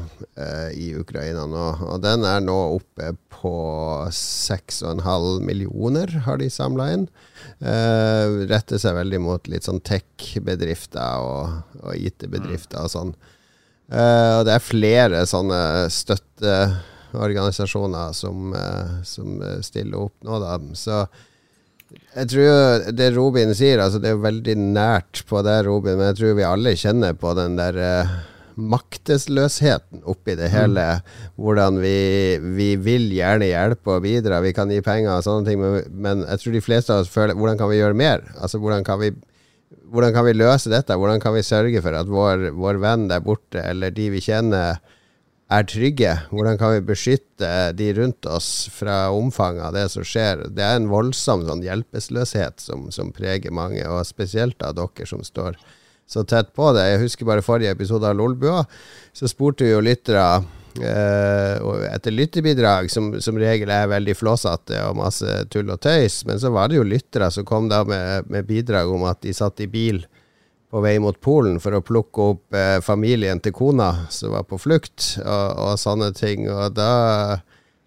i 0.76 0.92
Ukraina 1.00 1.46
nå. 1.48 1.80
Og 1.88 2.02
den 2.04 2.20
er 2.28 2.36
nå 2.44 2.76
oppe 2.76 3.16
på 3.32 3.52
6,5 4.12 5.40
millioner, 5.46 6.12
har 6.26 6.36
de 6.42 6.50
samla 6.52 6.90
inn. 6.92 7.06
Uh, 7.64 8.44
retter 8.50 8.76
seg 8.82 8.98
veldig 8.98 9.20
mot 9.24 9.48
litt 9.48 9.64
sånn 9.64 9.80
tech-bedrifter 9.80 11.24
og, 11.24 11.64
og 11.80 11.96
IT-bedrifter 11.96 12.84
og 12.84 12.90
sånn. 12.92 13.14
Uh, 13.88 14.42
og 14.42 14.46
det 14.46 14.52
er 14.58 14.68
flere 14.68 15.26
sånne 15.26 15.88
støtteorganisasjoner 15.96 18.12
som, 18.14 18.54
som 19.08 19.40
stiller 19.64 19.98
opp 20.04 20.12
nå, 20.28 20.38
da. 20.44 20.60
Så 20.76 21.08
jeg 21.90 22.30
tror 22.32 22.90
det 22.94 23.12
Robin 23.14 23.54
sier, 23.54 23.80
altså 23.82 24.00
det 24.02 24.12
er 24.12 24.22
veldig 24.22 24.56
nært 24.58 25.22
på 25.28 25.42
det, 25.46 25.60
Robin, 25.66 25.98
men 25.98 26.10
jeg 26.10 26.20
tror 26.20 26.36
vi 26.38 26.46
alle 26.46 26.74
kjenner 26.78 27.16
på 27.18 27.32
den 27.38 27.56
der 27.58 27.78
uh, 27.78 28.12
maktesløsheten 28.60 30.02
oppi 30.10 30.36
det 30.38 30.50
hele. 30.52 30.84
Mm. 30.98 31.32
Hvordan 31.40 31.80
vi, 31.82 31.96
vi, 32.58 32.68
vil 32.82 33.08
gjerne 33.14 33.50
hjelpe 33.50 33.96
og 33.96 34.04
bidra, 34.06 34.42
vi 34.44 34.54
kan 34.56 34.70
gi 34.72 34.82
penger 34.84 35.16
og 35.16 35.26
sånne 35.26 35.48
ting, 35.48 35.62
men, 35.62 35.80
men, 35.90 36.24
jeg 36.28 36.42
tror 36.42 36.56
de 36.56 36.64
fleste 36.64 36.94
av 36.94 37.04
oss 37.04 37.12
føler 37.12 37.38
hvordan 37.38 37.60
kan 37.60 37.70
vi 37.72 37.80
gjøre 37.80 37.98
mer? 37.98 38.24
Altså 38.38 38.60
hvordan 38.62 38.86
kan 38.86 39.00
vi, 39.02 39.12
hvordan 39.90 40.14
kan 40.16 40.26
vi 40.26 40.36
løse 40.36 40.72
dette? 40.72 40.98
Hvordan 40.98 41.22
kan 41.22 41.36
vi 41.36 41.46
sørge 41.46 41.84
for 41.84 41.96
at 41.96 42.10
vår, 42.10 42.50
vår 42.58 42.80
venn 42.82 43.08
der 43.10 43.22
borte, 43.24 43.62
eller 43.62 43.94
de 43.94 44.10
vi 44.14 44.22
kjenner, 44.24 44.82
er 45.50 45.66
trygge? 45.66 46.12
Hvordan 46.30 46.58
kan 46.60 46.76
vi 46.76 46.84
beskytte 46.92 47.50
de 47.76 47.90
rundt 47.96 48.26
oss 48.30 48.68
fra 48.74 49.10
omfanget 49.14 49.66
av 49.66 49.74
det 49.74 49.88
som 49.92 50.06
skjer? 50.06 50.46
Det 50.54 50.62
er 50.64 50.78
en 50.78 50.90
voldsom 50.90 51.44
sånn 51.48 51.64
hjelpeløshet 51.66 52.62
som, 52.62 52.88
som, 52.94 53.10
preger 53.14 53.54
mange, 53.54 53.82
og 53.88 54.06
spesielt 54.08 54.62
av 54.62 54.76
dere 54.78 55.08
som 55.10 55.24
står 55.26 55.58
så 56.10 56.24
tett 56.26 56.54
på 56.54 56.70
det. 56.74 56.86
Jeg 56.90 57.02
husker 57.04 57.28
bare 57.28 57.44
forrige 57.46 57.74
episode 57.74 58.08
av 58.08 58.16
Lolbua, 58.18 58.64
så 59.14 59.30
spurte 59.30 59.66
vi 59.66 59.74
jo 59.74 59.84
lyttere 59.84 60.24
Uh, 60.70 61.82
etter 61.90 62.14
lyttebidrag, 62.14 62.86
som, 62.94 63.08
som 63.18 63.34
regel 63.42 63.72
er 63.74 63.88
veldig 63.90 64.14
flåsete 64.14 64.78
og 64.86 65.00
masse 65.00 65.26
tull 65.50 65.72
og 65.74 65.80
tøys. 65.82 66.20
Men 66.28 66.38
så 66.38 66.52
var 66.54 66.70
det 66.70 66.78
jo 66.78 66.84
lyttere 66.86 67.26
som 67.34 67.42
kom 67.44 67.66
da 67.68 67.80
med, 67.82 68.30
med 68.30 68.46
bidrag 68.46 68.86
om 68.94 69.02
at 69.10 69.18
de 69.26 69.34
satt 69.34 69.58
i 69.64 69.66
bil 69.66 69.98
på 70.70 70.80
vei 70.84 70.96
mot 71.02 71.18
Polen 71.20 71.58
for 71.62 71.74
å 71.74 71.82
plukke 71.82 72.26
opp 72.32 72.56
eh, 72.56 72.78
familien 72.84 73.42
til 73.42 73.54
kona 73.56 74.06
som 74.14 74.36
var 74.36 74.46
på 74.48 74.58
flukt, 74.60 75.16
og, 75.24 75.46
og 75.58 75.80
sånne 75.82 76.12
ting. 76.16 76.46
Og 76.50 76.76
da 76.76 76.92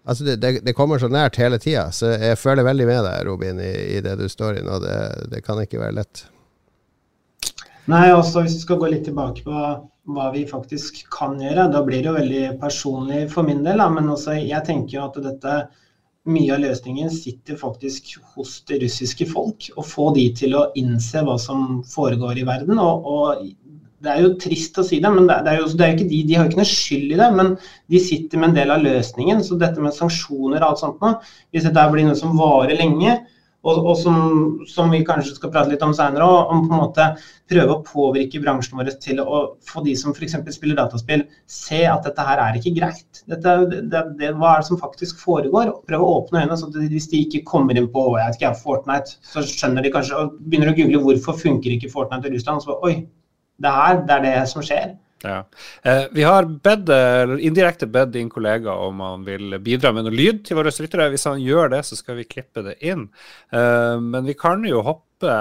Altså, 0.04 0.24
det, 0.24 0.34
det, 0.36 0.58
det 0.60 0.74
kommer 0.76 1.00
så 1.00 1.08
nært 1.08 1.38
hele 1.40 1.56
tida, 1.56 1.86
så 1.88 2.10
jeg 2.12 2.36
føler 2.36 2.66
veldig 2.66 2.86
med 2.90 3.06
deg, 3.06 3.22
Robin, 3.24 3.60
i, 3.64 3.72
i 3.96 4.02
det 4.04 4.18
du 4.20 4.26
står 4.28 4.58
i 4.58 4.64
nå. 4.66 4.76
Det, 4.82 4.96
det, 5.32 5.40
kan 5.46 5.56
ikke 5.62 5.80
være 5.80 5.96
lett. 5.96 6.26
Nei, 7.88 8.10
også 8.12 8.42
hvis 8.44 8.58
vi 8.58 8.64
skal 8.66 8.82
gå 8.82 8.90
litt 8.92 9.06
tilbake 9.08 9.46
på 9.46 9.62
hva 10.12 10.26
vi 10.34 10.44
faktisk 10.44 11.06
kan 11.12 11.40
gjøre, 11.40 11.70
da 11.72 11.80
blir 11.86 12.04
det 12.04 12.10
jo 12.10 12.18
veldig 12.18 12.42
personlig 12.60 13.22
for 13.32 13.48
min 13.48 13.64
del. 13.64 13.80
Da. 13.80 13.88
Men 13.96 14.12
også, 14.12 14.36
jeg 14.36 14.60
tenker 14.68 14.98
jo 14.98 15.06
at 15.06 15.16
dette 15.24 15.56
mye 16.24 16.54
av 16.54 16.62
løsningen 16.62 17.10
sitter 17.12 17.58
faktisk 17.60 18.14
hos 18.34 18.56
det 18.68 18.80
russiske 18.84 19.26
folk. 19.28 19.68
Å 19.76 19.84
få 19.84 20.10
de 20.16 20.28
til 20.38 20.56
å 20.56 20.66
innse 20.80 21.20
hva 21.24 21.36
som 21.40 21.82
foregår 21.88 22.40
i 22.40 22.46
verden. 22.48 22.80
Og, 22.80 23.04
og 23.04 23.44
det 24.04 24.12
er 24.12 24.24
jo 24.24 24.32
trist 24.40 24.80
å 24.80 24.84
si 24.86 25.00
det, 25.04 25.10
men 25.12 25.28
det 25.28 25.36
er 25.52 25.60
jo, 25.60 25.68
det 25.72 25.84
er 25.86 25.94
ikke 25.94 26.08
de, 26.08 26.22
de 26.28 26.38
har 26.38 26.46
jo 26.46 26.52
ikke 26.52 26.62
noe 26.62 26.70
skyld 26.70 27.12
i 27.12 27.20
det. 27.20 27.30
Men 27.40 27.52
de 27.92 28.02
sitter 28.02 28.40
med 28.40 28.50
en 28.50 28.58
del 28.58 28.74
av 28.74 28.84
løsningen. 28.84 29.44
Så 29.44 29.60
dette 29.60 29.84
med 29.84 29.96
sanksjoner 29.96 30.60
og 30.62 30.70
alt 30.70 30.84
sånt 30.84 31.04
nå, 31.04 31.14
hvis 31.52 31.68
dette 31.68 31.86
blir 31.92 32.08
noe 32.08 32.18
som 32.18 32.36
varer 32.40 32.76
lenge, 32.78 33.18
og, 33.64 33.86
og 33.90 33.96
som, 33.96 34.16
som, 34.68 34.90
vi 34.92 35.00
kanskje 35.06 35.38
skal 35.38 35.52
prate 35.54 35.72
litt 35.72 35.82
om 35.84 35.94
senere, 35.96 36.24
om 36.24 36.66
på 36.68 36.74
en 36.74 36.82
måte 36.82 37.06
prøve 37.50 37.76
å 37.76 37.82
påvirke 37.86 38.40
bransjen 38.42 38.76
vår 38.78 38.90
til 39.02 39.22
å 39.22 39.40
få 39.64 39.84
de 39.86 39.94
som 39.98 40.12
f.eks. 40.12 40.36
spiller 40.56 40.78
dataspill, 40.78 41.24
se 41.48 41.82
at 41.88 42.04
dette 42.04 42.26
her 42.28 42.42
er 42.44 42.58
ikke 42.60 42.74
greit. 42.76 43.22
Dette, 43.30 43.56
det, 43.72 44.02
det, 44.20 44.32
hva 44.36 44.54
er 44.54 44.64
det 44.64 44.68
som 44.68 44.80
faktisk 44.80 45.22
foregår? 45.24 45.72
Prøve 45.88 46.08
å 46.08 46.18
åpne 46.20 46.44
øynene. 46.44 46.58
så 46.60 46.68
at 46.68 46.78
Hvis 46.92 47.08
de 47.12 47.24
ikke 47.24 47.44
kommer 47.48 47.80
inn 47.80 47.88
på 47.92 48.06
jeg 48.18 48.28
vet 48.28 48.40
ikke, 48.40 48.54
Fortnite, 48.64 49.16
så 49.24 49.44
skjønner 49.48 49.84
de 49.84 49.92
kanskje 49.94 50.20
og 50.20 50.36
begynner 50.44 50.72
å 50.72 50.76
google 50.78 51.02
hvorfor 51.06 51.40
funker 51.40 51.76
ikke 51.76 51.92
Fortnite 51.92 52.28
i 52.28 52.36
Russland. 52.36 52.60
og 52.60 52.68
Så 52.68 52.78
oi, 52.84 52.96
det 53.64 53.72
her, 53.78 54.04
det 54.04 54.18
er 54.18 54.28
det 54.28 54.36
som 54.52 54.64
skjer. 54.64 54.94
Ja. 55.24 55.46
Eh, 55.82 56.04
vi 56.12 56.22
har 56.22 56.44
bedt, 56.44 56.88
eller 56.88 57.38
indirekte 57.40 57.86
bedt 57.88 58.12
din 58.12 58.30
kollega 58.30 58.74
om 58.76 59.00
han 59.00 59.24
vil 59.24 59.56
bidra 59.64 59.92
med 59.96 60.04
noe 60.04 60.14
lyd 60.14 60.44
til 60.44 60.58
våre 60.58 60.72
lyttere. 60.74 61.08
Hvis 61.14 61.24
han 61.30 61.40
gjør 61.40 61.72
det, 61.72 61.82
så 61.88 61.96
skal 61.96 62.20
vi 62.20 62.28
klippe 62.28 62.64
det 62.66 62.76
inn. 62.84 63.08
Eh, 63.52 63.96
men 64.04 64.28
vi 64.28 64.36
kan 64.36 64.64
jo 64.68 64.84
hoppe 64.84 65.34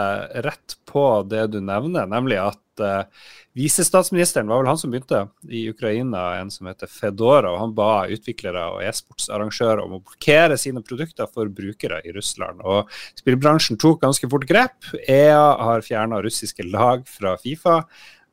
rett 0.45 0.77
på 0.87 1.05
det 1.27 1.49
du 1.51 1.59
nevner, 1.59 2.07
nemlig 2.07 2.39
at 2.39 2.83
eh, 2.83 3.27
visestatsministeren 3.59 4.47
var 4.47 4.61
vel 4.61 4.71
han 4.71 4.79
som 4.79 4.93
begynte 4.93 5.25
i 5.51 5.65
Ukraina, 5.73 6.23
en 6.39 6.51
som 6.53 6.71
heter 6.71 6.87
Fedora. 6.87 7.51
og 7.51 7.59
Han 7.59 7.75
ba 7.75 8.07
utviklere 8.07 8.63
og 8.77 8.81
e-sportsarrangører 8.87 9.83
om 9.83 9.97
å 9.97 10.01
blokkere 10.01 10.57
sine 10.61 10.85
produkter 10.85 11.27
for 11.27 11.51
brukere 11.51 11.99
i 12.07 12.15
Russland. 12.15 12.63
Og 12.63 12.87
Spillbransjen 13.19 13.81
tok 13.81 14.01
ganske 14.05 14.31
fort 14.31 14.47
grep. 14.47 14.93
EA 15.03 15.45
har 15.67 15.85
fjerna 15.85 16.23
russiske 16.23 16.65
lag 16.71 17.03
fra 17.19 17.35
Fifa. 17.43 17.81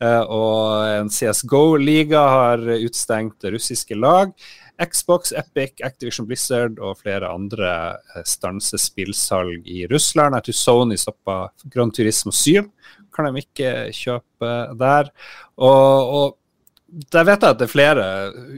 Eh, 0.00 0.22
og 0.32 0.88
en 0.88 1.10
CSGO-liga 1.12 2.22
har 2.34 2.64
utstengt 2.78 3.44
russiske 3.52 3.98
lag. 3.98 4.32
Xbox, 4.80 5.34
Epic, 5.36 5.82
Activision 5.84 6.24
Blizzard 6.28 6.78
og 6.80 7.02
flere 7.02 7.28
andre 7.28 7.72
eh, 8.14 8.24
stanser 8.24 8.80
spillsalg 8.80 9.68
i 9.68 9.84
Russland. 9.90 10.38
Jeg 10.38 10.48
tror 10.48 10.58
Sony 10.60 10.96
stoppa 11.00 11.38
Grand 11.72 11.92
Turismo 11.96 12.32
7. 12.32 12.64
Kan 13.12 13.28
de 13.28 13.44
ikke 13.44 13.74
kjøpe 13.92 14.54
der. 14.80 15.12
Og, 15.60 16.14
og 16.16 17.04
der 17.12 17.28
vet 17.28 17.44
jeg 17.44 17.54
at 17.54 17.60
det 17.60 17.68
er 17.68 17.70
flere 17.70 18.04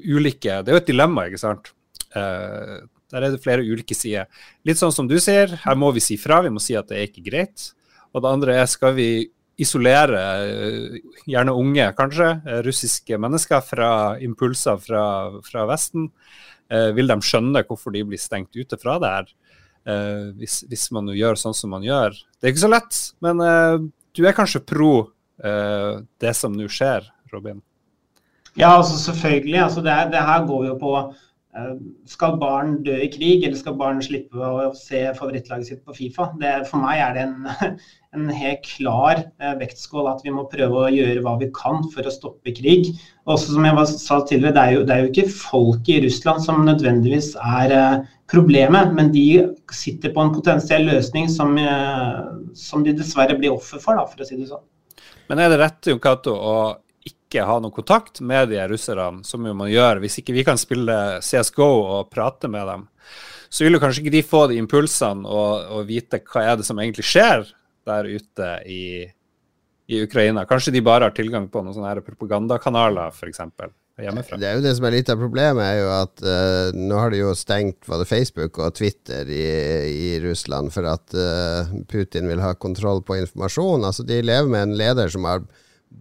ulike 0.06 0.61
Det 0.62 0.70
er 0.70 0.78
jo 0.78 0.82
et 0.84 0.88
dilemma, 0.88 1.26
ikke 1.26 1.42
sant. 1.42 1.72
Uh, 2.14 2.84
der 3.12 3.26
er 3.26 3.34
det 3.34 3.42
flere 3.44 3.64
ulike 3.66 3.96
sider. 3.96 4.28
Litt 4.64 4.80
sånn 4.80 4.94
som 4.94 5.08
du 5.08 5.18
sier, 5.20 5.52
her 5.64 5.76
må 5.76 5.90
vi 5.92 6.00
si 6.04 6.16
fra. 6.20 6.40
Vi 6.44 6.52
må 6.52 6.62
si 6.62 6.76
at 6.78 6.88
det 6.88 7.00
er 7.00 7.11
ikke 7.11 7.26
greit. 7.26 7.72
Og 8.12 8.22
det 8.25 8.30
andre 8.30 8.56
er, 8.62 8.70
skal 8.70 8.94
vi 8.96 9.08
isolere 9.61 10.21
eh, 10.47 10.99
gjerne 11.28 11.54
unge, 11.56 11.88
kanskje, 11.97 12.30
eh, 12.47 12.61
russiske 12.66 13.18
mennesker 13.21 13.64
fra 13.64 13.90
impulser 14.25 14.80
fra, 14.80 15.04
fra 15.44 15.66
Vesten? 15.71 16.09
Eh, 16.73 16.90
vil 16.97 17.11
de 17.11 17.18
skjønne 17.21 17.64
hvorfor 17.68 17.94
de 17.94 18.04
blir 18.09 18.21
stengt 18.21 18.56
ute 18.56 18.78
fra 18.80 18.99
det 19.02 19.16
her, 19.16 19.32
hvis, 20.38 20.61
hvis 20.71 20.85
man 20.94 21.09
gjør 21.11 21.35
sånn 21.35 21.56
som 21.59 21.73
man 21.75 21.82
gjør? 21.82 22.14
Det 22.38 22.47
er 22.47 22.52
ikke 22.52 22.62
så 22.62 22.68
lett, 22.71 22.99
men 23.18 23.40
du 24.14 24.21
er 24.23 24.37
kanskje 24.37 24.61
pro 24.62 25.09
det 25.42 26.35
som 26.38 26.54
nå 26.54 26.68
skjer, 26.71 27.09
Robin? 27.32 27.59
Ja, 28.54 28.76
altså 28.76 28.94
selvfølgelig. 29.00 29.59
Altså 29.59 29.82
det, 29.82 29.97
det 30.14 30.23
her 30.23 30.47
går 30.47 30.68
jo 30.68 30.76
på 30.78 30.92
skal 32.09 32.38
barn 32.40 32.78
dø 32.85 32.94
i 33.04 33.11
krig, 33.12 33.42
eller 33.44 33.59
skal 33.59 33.75
barn 33.76 33.99
slippe 34.04 34.40
å 34.40 34.71
se 34.76 35.02
favorittlaget 35.18 35.68
sitt 35.68 35.82
på 35.85 35.92
Fifa? 35.97 36.30
Det, 36.40 36.52
for 36.71 36.80
meg 36.80 37.02
er 37.04 37.16
det 37.16 37.25
en, 37.26 37.75
en 38.16 38.30
helt 38.32 38.64
klar 38.64 39.21
eh, 39.21 39.52
vektskål 39.61 40.09
at 40.14 40.25
vi 40.25 40.32
må 40.32 40.47
prøve 40.52 40.87
å 40.87 40.92
gjøre 40.92 41.21
hva 41.25 41.37
vi 41.42 41.50
kan 41.56 41.85
for 41.92 42.09
å 42.09 42.14
stoppe 42.14 42.54
krig. 42.56 42.94
Også 43.28 43.52
som 43.52 43.68
jeg 43.68 43.87
sa 43.92 44.23
tidligere, 44.25 44.56
det 44.56 44.64
er, 44.64 44.73
jo, 44.78 44.87
det 44.88 44.97
er 44.97 45.04
jo 45.04 45.12
ikke 45.12 45.37
folk 45.42 45.92
i 45.92 46.00
Russland 46.06 46.40
som 46.47 46.64
nødvendigvis 46.64 47.35
er 47.37 47.76
eh, 47.76 47.99
problemet, 48.32 48.97
men 48.97 49.12
de 49.12 49.26
sitter 49.76 50.14
på 50.14 50.25
en 50.25 50.32
potensiell 50.32 50.88
løsning 50.88 51.28
som, 51.28 51.52
som 52.56 52.80
de 52.87 52.94
dessverre 52.97 53.37
blir 53.37 53.52
offer 53.52 53.82
for, 53.82 53.99
da, 53.99 54.06
for 54.09 54.25
å 54.25 54.28
si 54.28 54.38
det 54.38 54.49
sånn. 54.49 54.64
Men 55.28 55.42
er 55.42 55.52
det 55.52 55.61
rett 55.61 55.90
Jon 55.90 56.00
Cato, 56.00 56.32
å 56.32 56.54
ikke 57.32 57.48
ha 57.48 57.58
noen 57.58 57.74
kontakt 57.74 58.20
med 58.20 58.52
de 58.52 58.60
russerne, 58.70 59.24
som 59.26 59.48
jo 59.48 59.54
man 59.56 59.70
gjør 59.72 60.02
hvis 60.02 60.20
ikke 60.20 60.36
vi 60.36 60.44
kan 60.46 60.60
spille 60.60 60.98
CSGO 61.24 61.70
og 61.96 62.12
prate 62.12 62.50
med 62.52 62.68
dem, 62.68 62.86
så 63.52 63.64
vil 63.64 63.76
jo 63.76 63.82
kanskje 63.82 64.04
ikke 64.04 64.14
de 64.14 64.24
få 64.24 64.46
de 64.52 64.60
impulsene 64.60 65.28
og, 65.28 65.66
og 65.76 65.88
vite 65.88 66.22
hva 66.24 66.46
er 66.52 66.60
det 66.60 66.68
som 66.68 66.78
egentlig 66.80 67.04
skjer 67.08 67.44
der 67.88 68.08
ute 68.08 68.50
i, 68.70 68.82
i 69.90 70.02
Ukraina. 70.06 70.46
Kanskje 70.48 70.72
de 70.76 70.84
bare 70.84 71.08
har 71.08 71.16
tilgang 71.16 71.50
på 71.52 71.62
noen 71.64 71.76
sånne 71.76 72.04
propagandakanaler, 72.06 73.12
f.eks. 73.12 73.42
Hjemmefra. 74.00 74.38
Det 74.40 74.46
er 74.48 74.56
jo 74.56 74.62
det 74.64 74.72
som 74.78 74.86
er 74.88 74.94
litt 74.94 75.10
av 75.12 75.20
problemet, 75.20 75.66
er 75.66 75.82
jo 75.82 75.90
at 75.92 76.22
uh, 76.24 76.78
nå 76.78 76.96
har 76.96 77.12
de 77.12 77.18
jo 77.20 77.34
stengt 77.36 77.84
både 77.84 78.06
Facebook 78.08 78.56
og 78.64 78.72
Twitter 78.78 79.28
i, 79.28 79.42
i 79.84 80.08
Russland 80.24 80.72
for 80.72 80.88
at 80.88 81.12
uh, 81.12 81.68
Putin 81.92 82.30
vil 82.30 82.40
ha 82.40 82.54
kontroll 82.56 83.02
på 83.04 83.18
informasjon. 83.20 83.84
Altså 83.84 84.06
De 84.08 84.22
lever 84.24 84.48
med 84.48 84.64
en 84.64 84.74
leder 84.80 85.12
som 85.12 85.28
har 85.28 85.44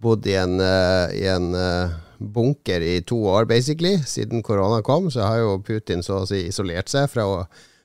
bodd 0.00 0.26
i 0.26 0.36
en, 0.38 0.56
uh, 0.60 1.10
i 1.14 1.26
en 1.30 1.52
uh, 1.54 1.92
bunker 2.18 2.80
i 2.80 3.00
to 3.06 3.18
år, 3.28 3.44
basically. 3.50 3.98
Siden 4.06 4.42
korona 4.42 4.82
kom, 4.82 5.10
så 5.10 5.26
har 5.26 5.42
jo 5.42 5.60
Putin 5.66 6.02
så 6.02 6.22
å 6.22 6.26
si 6.28 6.46
isolert 6.48 6.92
seg 6.92 7.10
fra, 7.12 7.26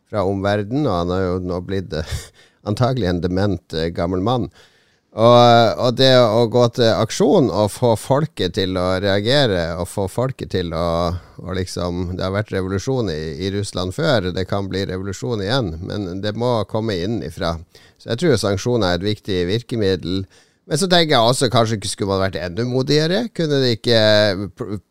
fra 0.10 0.26
omverdenen, 0.28 0.88
og 0.88 0.98
han 1.02 1.14
har 1.14 1.26
jo 1.26 1.38
nå 1.52 1.62
blitt 1.68 1.94
uh, 1.94 2.18
antagelig 2.70 3.12
en 3.12 3.24
dement 3.24 3.80
gammel 3.96 4.24
mann. 4.24 4.50
Og, 5.18 5.80
og, 5.82 5.96
det 5.98 6.12
å 6.20 6.44
gå 6.52 6.62
til 6.78 6.92
aksjon 6.92 7.48
og 7.50 7.72
få 7.74 7.96
folket 7.98 8.54
til 8.54 8.78
å 8.78 9.00
reagere, 9.02 9.72
og 9.80 9.88
få 9.90 10.06
folket 10.12 10.52
til 10.54 10.76
å, 10.78 10.84
og 11.42 11.56
liksom 11.58 12.12
Det 12.18 12.22
har 12.22 12.36
vært 12.36 12.52
revolusjon 12.54 13.10
i, 13.10 13.22
i, 13.48 13.50
Russland 13.56 13.96
før, 13.96 14.30
det 14.36 14.46
kan 14.50 14.68
bli 14.70 14.84
revolusjon 14.86 15.42
igjen, 15.42 15.72
men 15.90 16.22
det 16.22 16.36
må 16.38 16.60
komme 16.70 17.00
innenfra. 17.02 17.56
Så 17.98 18.12
jeg 18.12 18.22
tror 18.22 18.38
sanksjoner 18.44 18.94
er 18.94 19.00
et 19.00 19.08
viktig 19.08 19.40
virkemiddel. 19.50 20.28
Men 20.68 20.80
så 20.82 20.88
tenker 20.92 21.16
jeg 21.16 21.24
også 21.24 21.48
kanskje 21.52 21.78
ikke 21.78 21.90
skulle 21.94 22.12
man 22.12 22.26
vært 22.26 22.42
enda 22.42 22.66
modigere? 22.68 23.22
Kunne 23.36 23.62
de 23.64 23.70
ikke 23.78 24.00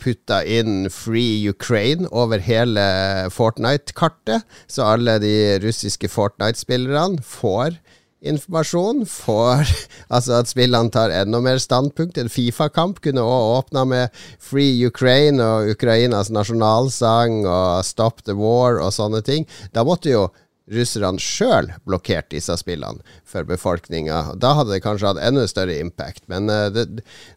putta 0.00 0.38
inn 0.49 0.88
Free 0.92 1.42
Ukraine 1.50 2.09
over 2.09 2.40
hele 2.40 2.87
Fortnite-kartet, 3.35 4.47
så 4.73 4.88
alle 4.95 5.18
de 5.21 5.35
russiske 5.61 6.09
Fortnite-spillerne 6.09 7.21
får 7.21 7.76
informasjon? 8.25 9.04
Får 9.04 9.68
Altså 10.16 10.38
at 10.38 10.49
spillene 10.49 10.88
tar 10.95 11.12
enda 11.12 11.42
mer 11.45 11.61
standpunkt? 11.61 12.16
En 12.16 12.33
Fifa-kamp 12.33 13.02
kunne 13.04 13.21
òg 13.26 13.52
åpna 13.59 13.85
med 13.90 14.25
Free 14.40 14.80
Ukraine 14.88 15.45
og 15.45 15.75
Ukrainas 15.76 16.33
nasjonalsang 16.33 17.42
og 17.45 17.85
Stop 17.85 18.25
the 18.25 18.37
War 18.38 18.80
og 18.80 18.95
sånne 18.97 19.21
ting. 19.26 19.45
Da 19.76 19.85
måtte 19.85 20.14
jo 20.14 20.28
russerne 20.73 21.23
sjøl 21.23 21.68
blokkert 21.87 22.30
disse 22.35 22.54
spillene 22.58 23.02
for 23.28 23.46
befolkninga. 23.46 24.37
Da 24.42 24.52
hadde 24.58 24.75
det 24.75 24.82
kanskje 24.85 25.12
hatt 25.12 25.23
enda 25.23 25.46
større 25.50 25.76
impact. 25.78 26.25
Men 26.32 26.50
uh, 26.50 26.66
det, 26.75 26.87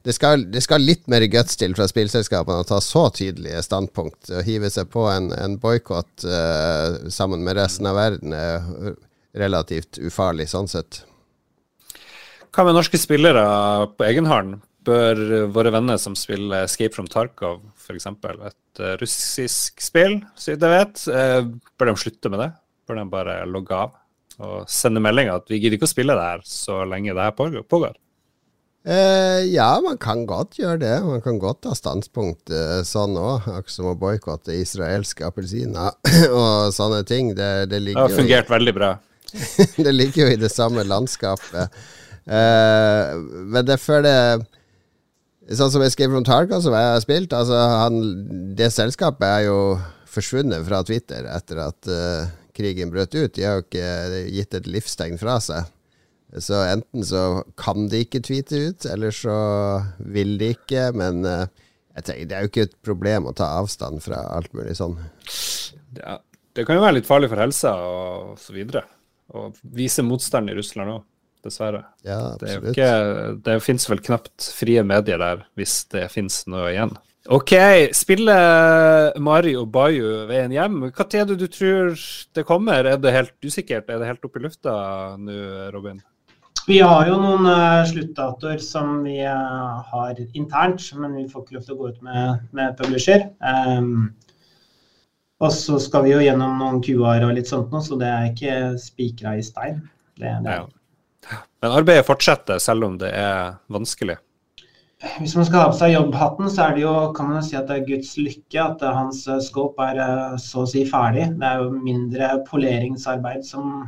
det, 0.05 0.15
skal, 0.17 0.47
det, 0.49 0.63
skal, 0.65 0.85
litt 0.85 1.05
mer 1.11 1.25
guts 1.31 1.59
til 1.59 1.75
fra 1.77 1.87
spillselskapene 1.89 2.63
å 2.63 2.67
ta 2.67 2.79
så 2.83 3.07
tydelige 3.13 3.61
standpunkt. 3.65 4.31
Å 4.33 4.45
hive 4.45 4.71
seg 4.73 4.89
på 4.93 5.05
en, 5.11 5.31
en 5.35 5.59
boikott 5.61 6.25
uh, 6.25 7.09
sammen 7.13 7.45
med 7.45 7.59
resten 7.59 7.89
av 7.89 7.99
verden 7.99 8.33
er 8.33 8.95
relativt 9.37 10.01
ufarlig 10.01 10.49
sånn 10.49 10.69
sett. 10.71 11.03
Hva 12.49 12.65
med 12.65 12.79
norske 12.79 12.97
spillere 12.97 13.43
på 13.93 14.07
egen 14.07 14.25
hånd? 14.29 14.57
Bør 14.89 15.19
våre 15.53 15.69
venner 15.75 15.99
som 16.01 16.15
spiller 16.17 16.63
Escape 16.63 16.95
from 16.95 17.05
Tarkov, 17.11 17.59
f.eks., 17.77 18.07
et 18.09 18.81
uh, 18.81 18.95
russisk 18.97 19.83
spill, 19.85 20.17
så 20.33 20.55
vidt 20.55 20.65
jeg 20.65 20.73
vet, 20.73 21.03
bør 21.77 21.91
de 21.91 21.95
slutte 21.99 22.33
med 22.33 22.41
det? 22.41 22.49
Bør 22.89 22.99
de 22.99 23.07
bare 23.13 23.39
logge 23.47 23.77
av 23.85 23.97
og 24.39 24.69
sende 24.71 25.01
melding 25.03 25.29
at 25.33 25.49
vi 25.51 25.59
gidder 25.59 25.75
ikke 25.75 25.87
å 25.89 25.91
spille 25.91 26.15
det 26.15 26.27
her 26.29 26.45
så 26.47 26.83
lenge 26.87 27.15
det 27.15 27.25
her 27.27 27.35
pågår? 27.35 27.97
Eh, 28.87 29.43
ja, 29.51 29.73
man 29.83 29.97
kan 29.99 30.23
godt 30.27 30.55
gjøre 30.61 30.79
det. 30.79 30.93
Man 31.03 31.21
kan 31.21 31.39
godt 31.41 31.65
ta 31.65 31.75
standpunkt 31.75 32.51
eh, 32.53 32.79
sånn 32.87 33.17
òg. 33.19 33.43
Akkurat 33.43 33.73
som 33.73 33.89
å 33.91 33.97
boikotte 33.99 34.55
israelske 34.55 35.27
appelsiner 35.27 35.97
og 36.31 36.71
sånne 36.75 37.03
ting. 37.07 37.33
Det, 37.35 37.67
det, 37.71 37.83
det 37.89 37.97
har 37.99 38.15
fungert 38.15 38.47
i, 38.47 38.53
veldig 38.55 38.75
bra. 38.77 38.93
det 39.85 39.93
ligger 39.93 40.23
jo 40.23 40.37
i 40.37 40.39
det 40.39 40.51
samme 40.53 40.87
landskapet. 40.87 41.75
Eh, 42.29 43.11
men 43.19 43.67
det 43.67 43.81
føler 43.81 44.47
Sånn 45.49 45.71
som 45.73 45.81
Escape 45.81 46.13
from 46.13 46.21
Tarka, 46.21 46.59
som 46.61 46.75
jeg 46.77 46.89
har 46.93 46.99
spilt, 47.01 47.31
altså 47.33 47.57
han, 47.57 47.95
det 48.53 48.67
selskapet 48.69 49.25
er 49.25 49.47
jo 49.47 49.55
forsvunnet 50.05 50.61
fra 50.67 50.83
Twitter 50.85 51.25
etter 51.25 51.61
at 51.63 51.89
uh, 51.89 52.27
krigen 52.59 52.91
brøt 52.93 53.15
ut. 53.15 53.33
De 53.35 53.47
har 53.47 53.59
jo 53.59 53.65
ikke 53.65 54.23
gitt 54.35 54.59
et 54.59 54.69
livstegn 54.69 55.19
fra 55.21 55.39
seg. 55.43 55.71
Så 56.37 56.59
enten 56.61 57.01
så 57.07 57.23
kan 57.57 57.87
de 57.89 58.03
ikke 58.05 58.21
tweete 58.21 58.59
ut, 58.69 58.85
eller 58.85 59.15
så 59.15 59.37
vil 59.97 60.35
de 60.37 60.51
ikke. 60.53 60.91
Men 60.93 61.23
jeg 61.25 62.05
tenker, 62.05 62.27
det 62.29 62.35
er 62.37 62.45
jo 62.45 62.51
ikke 62.51 62.67
et 62.67 62.75
problem 62.85 63.29
å 63.31 63.35
ta 63.35 63.49
avstand 63.57 64.03
fra 64.05 64.21
alt 64.35 64.53
mulig 64.53 64.75
sånn. 64.77 64.99
Ja, 65.97 66.19
det 66.55 66.67
kan 66.67 66.77
jo 66.77 66.83
være 66.83 66.99
litt 66.99 67.09
farlig 67.09 67.31
for 67.31 67.41
helsa 67.41 67.73
og 67.81 68.35
så 68.41 68.55
videre. 68.55 68.85
Å 69.29 69.49
vise 69.77 70.05
motstand 70.05 70.49
i 70.51 70.55
Russland 70.57 70.93
òg, 70.93 71.03
dessverre. 71.45 71.83
Ja, 72.05 72.35
absolutt. 72.35 72.69
Det, 72.69 72.73
ikke, 72.73 73.35
det 73.45 73.59
finnes 73.65 73.85
vel 73.89 74.01
knapt 74.05 74.49
frie 74.55 74.83
medier 74.85 75.21
der, 75.21 75.45
hvis 75.59 75.81
det 75.93 76.07
finnes 76.13 76.41
noe 76.49 76.71
igjen. 76.71 76.95
OK. 77.27 77.51
Spiller 77.93 79.17
Mario 79.19 79.65
Bayu 79.67 80.25
veien 80.29 80.53
hjem? 80.55 80.79
Hva 80.87 81.05
tid 81.05 81.25
er 81.25 81.27
det 81.33 81.41
du 81.41 81.49
tror 81.51 81.97
det 82.35 82.45
kommer? 82.47 82.87
Er 82.87 83.01
det 83.01 83.11
helt 83.15 83.35
usikkert? 83.43 83.89
Er 83.89 83.99
det 83.99 84.07
helt 84.07 84.23
oppe 84.25 84.39
i 84.39 84.45
lufta 84.45 84.73
nå, 85.19 85.41
Robin? 85.75 85.99
Vi 86.69 86.79
har 86.85 87.07
jo 87.09 87.17
noen 87.17 87.47
uh, 87.49 87.83
sluttdatoer 87.89 88.59
som 88.61 88.99
vi 89.01 89.17
uh, 89.25 89.79
har 89.89 90.19
internt, 90.37 90.83
men 91.01 91.15
vi 91.17 91.27
får 91.29 91.43
ikke 91.43 91.57
lov 91.57 91.65
til 91.65 91.75
å 91.75 91.79
gå 91.79 91.91
ut 91.91 92.01
med, 92.05 92.43
med 92.55 92.75
publisher. 92.77 93.25
Um, 93.41 94.11
og 95.39 95.53
så 95.55 95.79
skal 95.81 96.05
vi 96.05 96.13
jo 96.13 96.21
gjennom 96.21 96.59
noen 96.59 96.81
QR 96.83 97.25
og 97.25 97.33
litt 97.37 97.49
sånt 97.49 97.73
nå, 97.73 97.81
så 97.81 97.97
det 97.99 98.09
er 98.11 98.29
ikke 98.29 98.57
spikra 98.81 99.37
i 99.39 99.45
stein. 99.45 99.81
Det, 100.19 100.33
det 100.45 100.57
ja. 100.59 100.65
Men 101.63 101.75
arbeidet 101.75 102.07
fortsetter 102.07 102.59
selv 102.63 102.85
om 102.87 102.97
det 103.01 103.11
er 103.15 103.57
vanskelig? 103.71 104.19
Hvis 104.99 105.35
man 105.37 105.45
skal 105.47 105.61
ha 105.61 105.67
på 105.71 105.77
seg 105.79 105.93
jobbhatten, 105.93 106.49
så 106.51 106.65
er 106.65 106.75
det 106.75 106.81
jo, 106.83 106.93
kan 107.15 107.29
man 107.29 107.39
jo 107.39 107.45
si 107.47 107.55
at 107.55 107.69
det 107.69 107.77
er 107.77 107.87
Guds 107.87 108.11
lykke 108.19 108.63
at 108.65 108.81
hans 108.83 109.21
scope 109.45 109.85
er 109.85 110.01
så 110.43 110.65
å 110.65 110.67
si 110.67 110.83
ferdig. 110.89 111.29
Det 111.39 111.47
er 111.47 111.61
jo 111.63 111.83
mindre 111.85 112.31
poleringsarbeid 112.49 113.45
som 113.47 113.85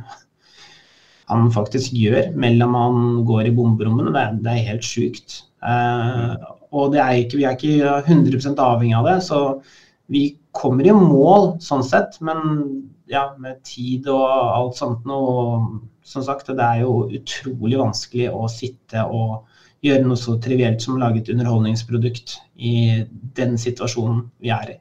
han 1.28 1.52
faktisk 1.52 1.92
gjør 1.96 2.32
mellom 2.40 2.76
han 2.78 3.04
går 3.28 3.50
i 3.50 3.54
bomberommene. 3.56 4.12
Det, 4.14 4.24
det, 4.46 4.54
er 4.54 4.70
helt 4.72 4.88
sjukt. 4.88 5.38
Eh, 5.60 6.48
og 6.72 6.96
er 6.96 7.20
ikke, 7.20 7.40
vi 7.42 7.46
er 7.48 7.58
ikke 7.60 8.00
100 8.08 8.56
avhengig 8.56 8.96
av 8.96 9.10
det, 9.10 9.18
så 9.28 9.42
vi 10.12 10.30
kommer 10.56 10.88
i 10.88 10.96
mål 10.96 11.58
sånn 11.64 11.84
sett. 11.84 12.16
Men 12.24 12.40
ja, 13.12 13.28
med 13.36 13.60
tid 13.68 14.08
og 14.12 14.26
alt 14.32 14.78
sånt 14.80 15.08
noe 15.08 15.80
Som 16.02 16.24
sagt, 16.26 16.48
det 16.50 16.64
er 16.64 16.80
jo 16.82 17.04
utrolig 17.14 17.76
vanskelig 17.78 18.24
å 18.34 18.48
sitte 18.50 19.04
og 19.06 19.44
gjøre 19.82 20.06
noe 20.06 20.18
så 20.18 20.36
trivielt 20.42 20.82
som 20.84 20.96
å 20.96 21.02
lage 21.02 21.22
et 21.22 21.30
underholdningsprodukt 21.32 22.38
i 22.56 23.02
den 23.36 23.58
situasjonen 23.58 24.26
vi 24.42 24.54
er 24.54 24.76
i. 24.76 24.80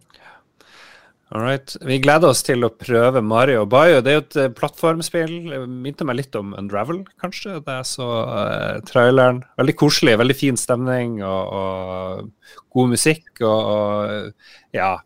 Alright. 1.32 1.78
Vi 1.88 1.96
gleder 2.04 2.34
oss 2.34 2.42
til 2.44 2.66
å 2.68 2.70
prøve 2.76 3.22
Mario 3.24 3.64
Bayo. 3.70 4.02
Det 4.04 4.12
er 4.12 4.18
jo 4.18 4.24
et 4.26 4.36
uh, 4.36 4.48
plattformspill. 4.52 5.32
Minte 5.64 6.04
meg 6.04 6.18
litt 6.20 6.36
om 6.36 6.52
Unravel, 6.60 7.06
kanskje. 7.24 7.62
Det 7.64 7.78
er 7.78 7.86
så 7.88 8.08
uh, 8.28 8.82
traileren. 8.88 9.40
Veldig 9.62 9.78
koselig, 9.80 10.18
veldig 10.20 10.36
fin 10.36 10.60
stemning 10.60 11.22
og, 11.24 11.56
og 11.56 12.60
god 12.76 12.92
musikk 12.98 13.32
og, 13.48 13.72
og 13.72 14.76
ja. 14.76 14.98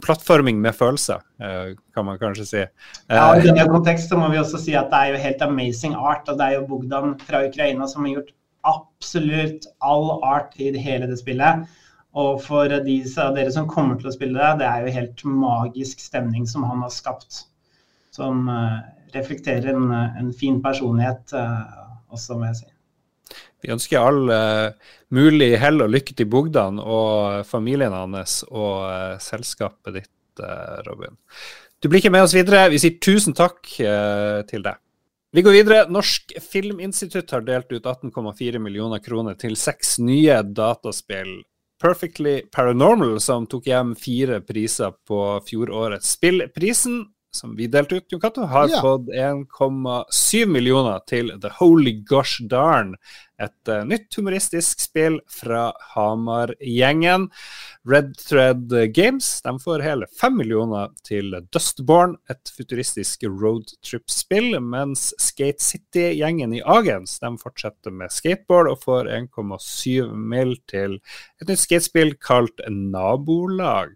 Plattforming 0.00 0.56
med 0.56 0.72
følelser, 0.72 1.18
kan 1.36 2.06
man 2.06 2.16
kanskje 2.16 2.44
si. 2.48 2.60
ja, 3.12 3.26
I 3.36 3.42
denne 3.44 3.66
kontekst 3.68 4.08
må 4.16 4.30
vi 4.32 4.38
også 4.40 4.56
si 4.62 4.72
at 4.78 4.88
det 4.88 5.00
er 5.02 5.10
jo 5.10 5.18
helt 5.20 5.42
amazing 5.44 5.98
art. 5.98 6.30
og 6.32 6.38
Det 6.38 6.46
er 6.46 6.54
jo 6.56 6.62
Bogdan 6.70 7.12
fra 7.20 7.42
Ukraina 7.44 7.84
som 7.90 8.06
har 8.06 8.14
gjort 8.14 8.30
absolutt 8.66 9.66
all 9.78 10.18
art 10.26 10.56
i 10.60 10.72
hele 10.78 11.08
det 11.10 11.18
spillet. 11.20 11.66
Og 12.18 12.40
for 12.42 12.70
de 12.70 12.96
av 13.22 13.36
dere 13.36 13.52
som 13.54 13.68
kommer 13.70 13.98
til 13.98 14.10
å 14.10 14.14
spille 14.14 14.38
det, 14.38 14.62
det 14.62 14.66
er 14.66 14.82
jo 14.82 14.96
helt 14.96 15.22
magisk 15.24 16.02
stemning 16.02 16.48
som 16.50 16.66
han 16.66 16.82
har 16.82 16.90
skapt. 16.94 17.44
Som 18.10 18.48
uh, 18.50 18.82
reflekterer 19.14 19.70
en, 19.70 19.92
en, 19.94 20.32
fin 20.34 20.58
personlighet 20.62 21.36
uh, 21.38 21.62
også, 22.10 22.34
må 22.34 22.50
jeg 22.50 22.62
si. 22.64 22.68
Vi 23.62 23.70
ønsker 23.70 24.02
all 24.02 24.32
uh, 24.32 24.90
mulig 25.14 25.52
hell 25.62 25.84
og 25.84 25.94
lykke 25.94 26.16
til 26.18 26.26
Bogdan 26.30 26.82
og 26.82 27.46
familien 27.46 27.94
hans 27.94 28.40
og 28.50 29.20
selskapet 29.22 30.00
ditt, 30.00 30.42
Robin. 30.86 31.18
Du 31.82 31.88
blir 31.90 32.00
ikke 32.00 32.12
med 32.12 32.24
oss 32.24 32.34
videre. 32.34 32.70
Vi 32.72 32.78
sier 32.80 32.98
tusen 33.02 33.34
takk 33.36 33.60
til 33.68 34.62
deg. 34.64 34.78
Vi 35.32 35.42
går 35.42 35.52
videre. 35.52 35.84
Norsk 35.88 36.32
Filminstitutt 36.42 37.30
har 37.30 37.44
delt 37.46 37.70
ut 37.72 37.84
18,4 37.86 38.58
millioner 38.58 38.98
kroner 38.98 39.36
til 39.38 39.54
seks 39.56 39.98
nye 40.02 40.40
dataspill 40.42 41.36
Perfectly 41.80 42.42
Paranormal, 42.52 43.20
som 43.22 43.46
tok 43.48 43.68
hjem 43.70 43.94
fire 43.96 44.40
priser 44.44 44.90
på 45.08 45.20
fjorårets 45.46 46.10
spillprisen, 46.18 47.04
som 47.30 47.56
vi 47.56 47.66
delte 47.70 47.96
ut, 47.96 48.06
Jon 48.12 48.20
Cato, 48.20 48.42
har 48.42 48.68
ja. 48.68 48.80
fått 48.82 49.08
1,7 49.08 50.46
millioner 50.46 51.02
til 51.06 51.32
The 51.40 51.52
Holy 51.60 52.00
Gosh 52.06 52.42
Darn, 52.50 52.96
et 53.40 53.70
uh, 53.72 53.80
nytt 53.88 54.12
humoristisk 54.18 54.82
spill 54.82 55.16
fra 55.30 55.70
Hamar-gjengen. 55.94 57.28
Red 57.88 58.12
Thread 58.20 58.74
Games 58.92 59.30
de 59.46 59.54
får 59.62 59.84
hele 59.86 60.08
fem 60.20 60.36
millioner 60.36 60.90
til 61.06 61.32
Dustborn, 61.54 62.18
et 62.28 62.52
futuristisk 62.52 63.24
roadtrip-spill, 63.24 64.58
mens 64.60 65.08
Skate 65.22 65.64
City-gjengen 65.64 66.58
i 66.58 66.64
Agens 66.68 67.16
de 67.22 67.32
fortsetter 67.40 67.94
med 67.94 68.12
skateboard 68.12 68.74
og 68.74 68.84
får 68.84 69.08
1,7 69.22 70.12
mill. 70.12 70.56
til 70.68 70.98
et 71.40 71.48
nytt 71.48 71.62
skatespill 71.62 72.16
kalt 72.20 72.60
Nabolag. 72.68 73.94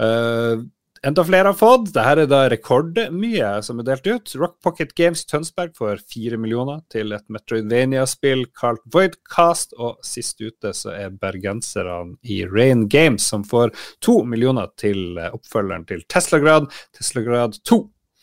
Uh, 0.00 0.66
Enda 1.04 1.24
flere 1.24 1.50
har 1.50 1.56
fått. 1.58 1.90
Dette 1.92 2.22
er 2.24 2.28
da 2.30 2.38
rekordmye 2.48 3.48
som 3.66 3.80
er 3.82 3.88
delt 3.90 4.06
ut. 4.08 4.30
Rock 4.40 4.54
Pocket 4.64 4.94
Games 4.96 5.26
Tønsberg 5.28 5.74
får 5.76 6.00
fire 6.08 6.38
millioner 6.40 6.80
til 6.92 7.12
et 7.12 7.26
Metroidvania-spill 7.28 8.46
kalt 8.56 8.80
Voidcast. 8.94 9.76
Og 9.76 10.00
sist 10.06 10.40
ute 10.40 10.72
så 10.72 10.94
er 10.96 11.12
bergenserne 11.12 12.16
i 12.24 12.40
Rain 12.48 12.86
Games 12.88 13.28
som 13.28 13.44
får 13.44 13.74
to 14.04 14.22
millioner 14.24 14.72
til 14.80 15.20
oppfølgeren 15.28 15.84
til 15.92 16.06
Teslagrad, 16.08 16.72
Teslagrad 16.96 17.60
2. 17.68 17.82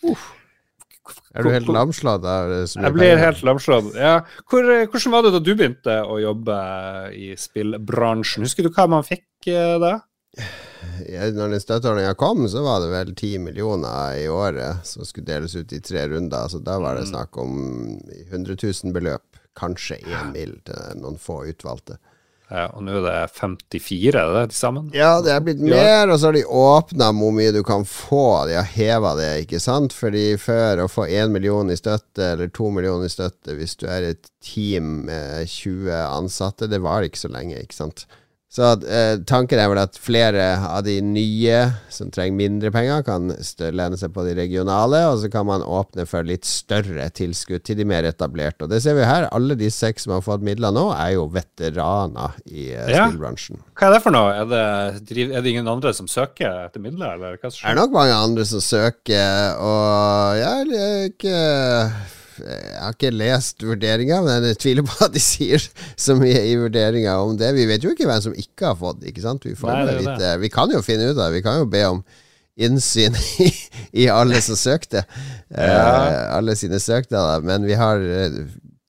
Uh. 0.10 0.30
Er 1.38 1.46
du 1.46 1.54
helt 1.54 1.70
lamslått? 1.72 2.26
Jeg 2.26 2.94
blir 2.96 3.20
helt 3.20 3.42
lamslått. 3.46 3.94
Ja. 3.94 4.22
Hvor, 4.50 4.66
hvordan 4.66 5.14
var 5.14 5.26
det 5.26 5.38
da 5.38 5.40
du 5.42 5.54
begynte 5.54 6.02
å 6.02 6.18
jobbe 6.22 6.58
i 7.14 7.34
spillbransjen? 7.38 8.46
Husker 8.48 8.66
du 8.66 8.74
hva 8.74 8.90
man 8.90 9.06
fikk 9.06 9.52
eh, 9.54 9.78
når 11.36 11.56
den 11.56 11.62
støtteordninga 11.62 12.14
kom, 12.20 12.48
så 12.50 12.64
var 12.64 12.80
det 12.84 12.92
vel 12.92 13.16
ti 13.16 13.34
millioner 13.40 14.16
i 14.22 14.30
året 14.32 14.86
som 14.88 15.06
skulle 15.06 15.28
deles 15.28 15.56
ut 15.56 15.74
i 15.74 15.82
tre 15.84 16.08
runder. 16.08 16.48
Så 16.48 16.62
da 16.64 16.80
var 16.80 16.96
det 16.96 17.08
mm. 17.08 17.12
snakk 17.12 17.38
om 17.38 17.58
100 18.30 18.58
000 18.64 18.96
beløp. 18.96 19.28
Kanskje 19.60 19.98
én 20.08 20.32
mil 20.32 20.56
til 20.64 21.02
noen 21.02 21.20
få 21.20 21.42
utvalgte. 21.52 21.98
Ja, 22.52 22.66
og 22.76 22.84
nå 22.84 22.98
er 23.00 23.06
det 23.06 23.32
54 23.38 24.10
er 24.20 24.34
det 24.36 24.42
til 24.52 24.58
sammen? 24.58 24.90
Ja, 24.96 25.22
det 25.24 25.32
er 25.32 25.44
blitt 25.44 25.62
mer, 25.64 26.10
og 26.12 26.18
så 26.20 26.28
har 26.30 26.36
de 26.36 26.44
åpna 26.44 27.08
hvor 27.16 27.32
mye 27.36 27.54
du 27.56 27.62
kan 27.64 27.86
få. 27.88 28.44
De 28.50 28.58
har 28.58 28.68
heva 28.68 29.14
det, 29.20 29.30
ikke 29.46 29.60
sant? 29.64 29.96
Fordi 29.96 30.34
før 30.40 30.84
å 30.84 30.90
få 30.92 31.08
én 31.08 31.32
million 31.32 31.72
i 31.72 31.80
støtte, 31.80 32.34
eller 32.34 32.52
to 32.52 32.68
millioner 32.76 33.08
i 33.08 33.14
støtte 33.14 33.56
hvis 33.56 33.78
du 33.80 33.88
er 33.88 34.10
et 34.10 34.32
team 34.44 35.06
med 35.08 35.48
20 35.48 35.96
ansatte, 35.96 36.68
det 36.72 36.82
var 36.84 37.08
ikke 37.08 37.24
så 37.24 37.32
lenge, 37.32 37.60
ikke 37.64 37.78
sant? 37.78 38.04
Så 38.52 38.66
eh, 38.84 39.14
tanken 39.24 39.62
er 39.64 39.70
vel 39.72 39.80
at 39.80 39.96
flere 39.96 40.44
av 40.68 40.82
de 40.84 40.98
nye 41.06 41.60
som 41.88 42.10
trenger 42.12 42.36
mindre 42.36 42.72
penger, 42.76 43.06
kan 43.08 43.32
lene 43.32 44.00
seg 44.00 44.12
på 44.12 44.26
de 44.28 44.34
regionale, 44.36 45.06
og 45.08 45.22
så 45.22 45.30
kan 45.32 45.48
man 45.48 45.64
åpne 45.64 46.04
for 46.10 46.28
litt 46.28 46.44
større 46.44 47.08
tilskudd 47.16 47.64
til 47.64 47.80
de 47.80 47.88
mer 47.88 48.04
etablerte. 48.10 48.68
Og 48.68 48.74
det 48.74 48.82
ser 48.84 49.00
vi 49.00 49.08
her. 49.08 49.30
Alle 49.32 49.56
de 49.56 49.72
seks 49.72 50.04
som 50.04 50.18
har 50.18 50.26
fått 50.26 50.44
midler 50.44 50.76
nå, 50.76 50.90
er 50.92 51.16
jo 51.16 51.30
veteraner 51.32 52.36
i 52.52 52.74
eh, 52.76 52.92
ja. 52.92 53.08
spillbransjen. 53.08 53.64
Hva 53.72 53.88
er 53.88 53.96
det 53.96 54.04
for 54.04 54.20
noe? 54.20 54.36
Er 54.36 54.52
det, 54.52 54.64
er 55.30 55.40
det, 55.40 55.48
ingen 55.56 55.72
andre 55.72 55.96
som 55.96 56.12
søker 56.12 56.66
etter 56.68 56.84
midler, 56.84 57.16
eller 57.16 57.40
hva 57.40 57.48
som 57.48 57.62
skjer? 57.62 57.70
Det 57.72 57.78
er 57.78 57.84
nok 57.86 58.00
mange 58.02 58.24
andre 58.28 58.50
som 58.52 58.68
søker, 58.68 59.62
og 59.64 60.42
jeg 60.44 60.82
er 60.84 61.14
ikke 61.14 61.38
jeg 62.46 62.80
har 62.82 62.96
ikke 62.96 63.14
lest 63.14 63.64
vurderinga, 63.66 64.22
men 64.26 64.48
jeg 64.50 64.60
tviler 64.62 64.88
på 64.88 64.98
at 65.06 65.14
de 65.16 65.22
sier 65.24 65.64
så 66.00 66.16
mye 66.20 66.42
i 66.50 66.58
vurderinga 66.60 67.18
om 67.22 67.38
det. 67.40 67.54
Vi 67.58 67.68
vet 67.70 67.86
jo 67.86 67.94
ikke 67.96 68.10
hvem 68.10 68.24
som 68.24 68.36
ikke 68.38 68.72
har 68.72 68.80
fått 68.80 69.06
ikke 69.08 69.24
sant? 69.24 69.48
Vi, 69.48 69.56
Nei, 69.56 69.86
litt, 70.02 70.12
det. 70.22 70.34
vi 70.44 70.52
kan 70.54 70.74
jo 70.74 70.84
finne 70.86 71.12
ut 71.12 71.16
av 71.18 71.30
det. 71.30 71.40
Vi 71.40 71.46
kan 71.46 71.62
jo 71.62 71.70
be 71.72 71.86
om 71.90 72.04
innsyn 72.62 73.16
i, 73.46 73.52
i 74.04 74.10
alle 74.12 74.42
som 74.44 74.60
søkte. 74.60 75.06
Ja. 75.50 75.70
Uh, 75.70 76.26
alle 76.38 76.58
sine 76.60 76.82
søknader. 76.84 77.46
Men 77.48 77.68
vi 77.68 77.78
har 77.80 78.02
uh, 78.02 78.42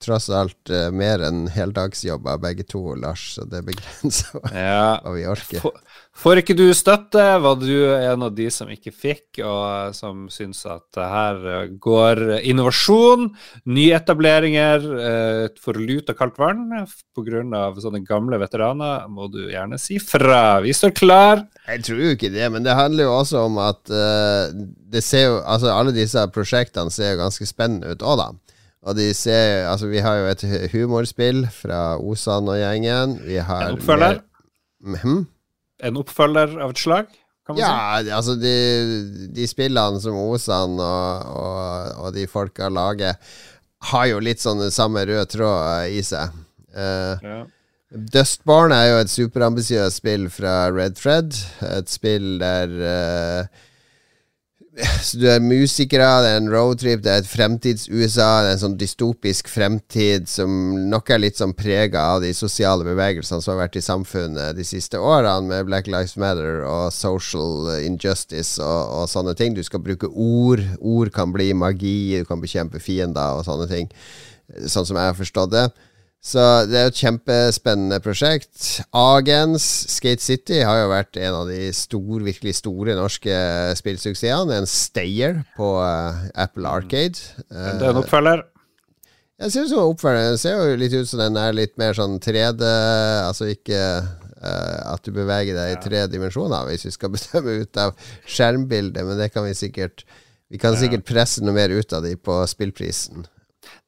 tross 0.03 0.29
alt 0.33 0.71
uh, 0.73 0.89
mer 0.93 1.23
enn 1.25 1.45
heldagsjobber 1.53 2.41
begge 2.43 2.67
to, 2.69 2.83
Lars, 2.99 3.33
så 3.37 3.47
det 3.49 3.63
begrenser 3.67 4.43
ja. 4.51 4.99
hva 5.03 5.15
vi 5.15 5.27
orker. 5.29 5.63
For 5.63 5.79
Får 6.13 6.43
ikke 6.43 6.53
du 6.53 6.67
støtte, 6.77 7.21
var 7.41 7.55
du 7.57 7.71
en 7.89 8.21
av 8.27 8.35
de 8.37 8.45
som 8.53 8.69
ikke 8.69 8.91
fikk, 8.93 9.39
og 9.41 9.95
som 9.97 10.27
syns 10.31 10.59
at 10.69 10.99
her 10.99 11.71
går 11.81 12.21
innovasjon, 12.45 13.31
nyetableringer 13.65 14.85
uh, 14.93 15.47
for 15.59 15.79
lut 15.81 16.11
og 16.13 16.19
kaldt 16.19 16.37
vann 16.37 16.67
pga. 16.85 17.63
sånne 17.81 18.03
gamle 18.05 18.37
veteraner, 18.37 19.09
må 19.09 19.25
du 19.33 19.41
gjerne 19.49 19.81
si 19.81 19.97
fra. 19.97 20.61
Vi 20.61 20.75
står 20.77 20.93
klar. 21.01 21.43
Jeg 21.65 21.81
tror 21.89 22.05
jo 22.05 22.13
ikke 22.13 22.31
det, 22.33 22.45
men 22.53 22.63
det 22.63 22.77
handler 22.77 23.09
jo 23.09 23.17
også 23.17 23.47
om 23.47 23.57
at 23.65 23.81
uh, 23.89 24.53
det 24.93 25.01
ser 25.01 25.27
jo 25.31 25.41
Altså, 25.43 25.73
alle 25.73 25.91
disse 25.95 26.21
prosjektene 26.33 26.93
ser 26.93 27.15
jo 27.15 27.23
ganske 27.23 27.47
spennende 27.49 27.89
ut 27.93 28.05
òg, 28.05 28.21
da. 28.21 28.29
Og 28.83 28.97
de 28.97 29.13
ser 29.15 29.67
Altså, 29.69 29.87
vi 29.87 30.01
har 30.03 30.19
jo 30.19 30.31
et 30.31 30.71
humorspill 30.73 31.45
fra 31.55 31.95
Osan 31.97 32.49
og 32.51 32.59
gjengen. 32.59 33.19
Vi 33.23 33.39
har 33.39 33.69
En 33.69 33.77
oppfølger? 33.77 34.19
Hm? 35.03 35.23
en 35.83 35.99
oppfølger 35.99 36.57
av 36.63 36.73
et 36.73 36.81
slag? 36.81 37.09
ja, 37.57 37.71
si? 37.99 38.11
altså 38.15 38.37
de, 38.39 38.53
de, 39.35 39.47
spillene 39.49 39.99
som 39.99 40.15
Osan 40.15 40.77
og, 40.79 41.33
og, 41.33 41.89
og, 42.05 42.13
de 42.15 42.23
folka 42.31 42.69
lager, 42.71 43.17
har 43.91 44.05
jo 44.07 44.21
litt 44.23 44.39
sånn 44.39 44.63
samme 44.71 45.03
rød 45.09 45.33
tråd 45.33 45.91
i 45.91 45.99
seg. 46.07 46.31
Uh, 46.71 47.19
ja. 47.19 47.41
Dustborn 48.13 48.71
er 48.73 48.87
jo 48.87 49.01
et 49.03 49.11
superambisiøst 49.11 49.99
spill 49.99 50.29
fra 50.33 50.71
Red 50.71 50.95
Fred. 50.97 51.35
Et 51.67 51.91
spill 51.91 52.37
der 52.41 52.71
uh, 52.79 53.65
så 55.03 55.19
du 55.19 55.25
er 55.27 55.43
musikere, 55.43 56.07
det 56.23 56.29
er 56.31 56.39
en 56.39 56.49
roadtrip, 56.51 57.01
det 57.03 57.11
er 57.11 57.21
et 57.21 57.29
fremtids-USA. 57.29 58.29
Det 58.43 58.49
er 58.49 58.55
en 58.55 58.61
sånn 58.61 58.77
dystopisk 58.79 59.49
fremtid 59.51 60.29
som 60.31 60.49
nok 60.89 61.11
er 61.13 61.21
litt 61.21 61.39
sånn 61.39 61.55
prega 61.57 62.05
av 62.15 62.23
de 62.23 62.31
sosiale 62.37 62.85
bevegelsene 62.87 63.43
som 63.43 63.53
har 63.53 63.65
vært 63.65 63.77
i 63.79 63.85
samfunnet 63.85 64.57
de 64.57 64.65
siste 64.67 64.99
årene, 64.99 65.49
med 65.49 65.67
Black 65.67 65.89
Lives 65.91 66.15
Matter 66.21 66.63
og 66.67 66.87
social 66.95 67.73
injustice 67.83 68.63
og, 68.63 68.93
og 69.03 69.09
sånne 69.11 69.35
ting. 69.39 69.57
Du 69.57 69.63
skal 69.65 69.83
bruke 69.83 70.09
ord. 70.09 70.63
Ord 70.79 71.13
kan 71.15 71.35
bli 71.35 71.51
magi, 71.57 72.19
du 72.19 72.29
kan 72.29 72.43
bekjempe 72.43 72.81
fiender 72.83 73.39
og 73.39 73.47
sånne 73.47 73.69
ting. 73.71 73.91
Sånn 74.67 74.87
som 74.87 74.99
jeg 74.99 75.11
har 75.11 75.19
forstått 75.19 75.53
det. 75.53 75.67
Så 76.23 76.39
det 76.71 76.77
er 76.79 76.87
et 76.87 76.99
kjempespennende 77.01 77.97
prosjekt. 77.99 78.85
Agens 78.95 79.65
Skate 79.91 80.23
City 80.23 80.61
har 80.63 80.79
jo 80.79 80.93
vært 80.93 81.19
en 81.19 81.35
av 81.41 81.49
de 81.51 81.67
store, 81.75 82.21
virkelig 82.23 82.55
store 82.61 82.95
norske 82.95 83.35
spillsuksessene. 83.75 84.61
En 84.61 84.69
stayer 84.69 85.41
på 85.57 85.73
uh, 85.83 86.23
Apple 86.39 86.69
Arcade. 86.69 87.19
Uh, 87.51 87.73
det 87.75 87.89
er 87.89 87.91
en 87.91 87.99
oppfølger? 88.05 88.45
Jeg 89.43 89.51
synes 89.57 89.75
jo 89.75 89.83
oppfølgeren 89.89 90.39
ser 90.39 90.61
jo 90.61 90.79
litt 90.79 90.95
ut 90.95 91.09
som 91.09 91.19
den 91.25 91.41
er 91.41 91.55
litt 91.57 91.73
mer 91.81 91.95
sånn 91.97 92.19
3D 92.21 92.63
Altså 93.25 93.49
ikke 93.51 93.81
uh, 93.83 94.79
at 94.93 95.03
du 95.03 95.11
beveger 95.11 95.57
deg 95.57 95.73
i 95.73 95.79
tre 95.83 96.05
dimensjoner, 96.07 96.69
hvis 96.69 96.87
vi 96.87 96.95
skal 96.95 97.11
bestemme 97.17 97.59
ut 97.65 97.83
av 97.83 97.97
skjermbildet, 98.23 99.03
men 99.03 99.19
det 99.19 99.33
kan 99.35 99.43
vi 99.43 99.57
sikkert 99.59 100.07
Vi 100.47 100.61
kan 100.61 100.79
sikkert 100.79 101.03
presse 101.03 101.43
noe 101.43 101.57
mer 101.57 101.73
ut 101.73 101.91
av 101.97 102.07
de 102.07 102.15
på 102.15 102.39
spillprisen. 102.47 103.27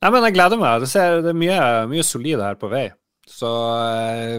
Nei, 0.04 0.12
men 0.12 0.28
jeg 0.28 0.36
gleder 0.38 0.62
meg. 0.62 0.84
Det, 0.84 0.92
ser, 0.92 1.22
det 1.26 1.32
er 1.34 1.40
mye, 1.40 1.64
mye 1.92 2.06
solid 2.06 2.44
her 2.44 2.60
på 2.60 2.70
vei. 2.72 2.88
Så 3.26 3.50
eh, 3.82 4.36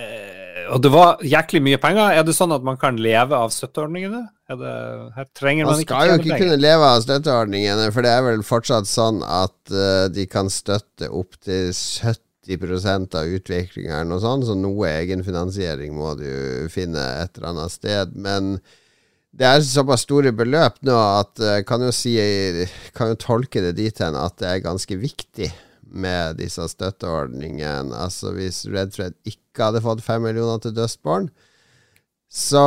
eh, 0.00 0.64
Og 0.72 0.80
det 0.84 0.92
var 0.92 1.20
jæklig 1.26 1.62
mye 1.64 1.80
penger. 1.82 2.16
Er 2.16 2.24
det 2.26 2.36
sånn 2.36 2.54
at 2.54 2.64
man 2.64 2.78
kan 2.80 2.98
leve 3.00 3.36
av 3.36 3.52
støtteordningene? 3.54 4.24
Det, 4.52 4.72
her 5.16 5.28
trenger 5.36 5.68
man, 5.68 5.78
man 5.78 5.84
skal 5.84 6.10
jo 6.10 6.18
ikke 6.20 6.40
kunne 6.44 6.58
leve 6.60 6.88
av 6.94 7.04
støtteordningene, 7.06 7.88
for 7.94 8.04
det 8.04 8.10
er 8.12 8.26
vel 8.26 8.42
fortsatt 8.44 8.88
sånn 8.88 9.22
at 9.24 9.56
uh, 9.72 10.10
de 10.12 10.26
kan 10.28 10.50
støtte 10.52 11.08
opp 11.08 11.38
til 11.40 11.70
70% 11.72 13.16
av 13.16 13.32
utviklinga 13.38 14.02
eller 14.02 14.10
noe 14.10 14.20
sånt, 14.20 14.44
så 14.44 14.56
noe 14.58 14.90
egenfinansiering 14.90 15.96
må 15.96 16.12
du 16.20 16.68
finne 16.72 17.00
et 17.22 17.40
eller 17.40 17.54
annet 17.54 17.76
sted. 17.78 18.12
Men 18.12 18.58
det 19.32 19.48
er 19.48 19.62
såpass 19.64 20.04
store 20.04 20.32
beløp 20.36 20.80
nå 20.84 20.96
at 20.96 21.40
jeg 21.40 21.62
eh, 21.62 21.66
kan 21.68 21.84
jo, 21.84 21.92
si, 21.94 22.16
kan 22.96 23.12
jo 23.12 23.20
tolke 23.20 23.62
det 23.64 23.76
dit 23.78 24.02
hen 24.04 24.18
at 24.18 24.36
det 24.42 24.50
er 24.50 24.66
ganske 24.66 24.98
viktig 25.00 25.48
med 25.92 26.38
disse 26.40 26.64
støtteordningene. 26.72 27.96
Altså 27.96 28.32
Hvis 28.36 28.64
Red 28.68 28.92
Fred 28.96 29.16
ikke 29.28 29.68
hadde 29.68 29.84
fått 29.84 30.04
fem 30.04 30.24
millioner 30.24 30.60
til 30.60 30.76
Dustborn, 30.76 31.30
så 32.32 32.62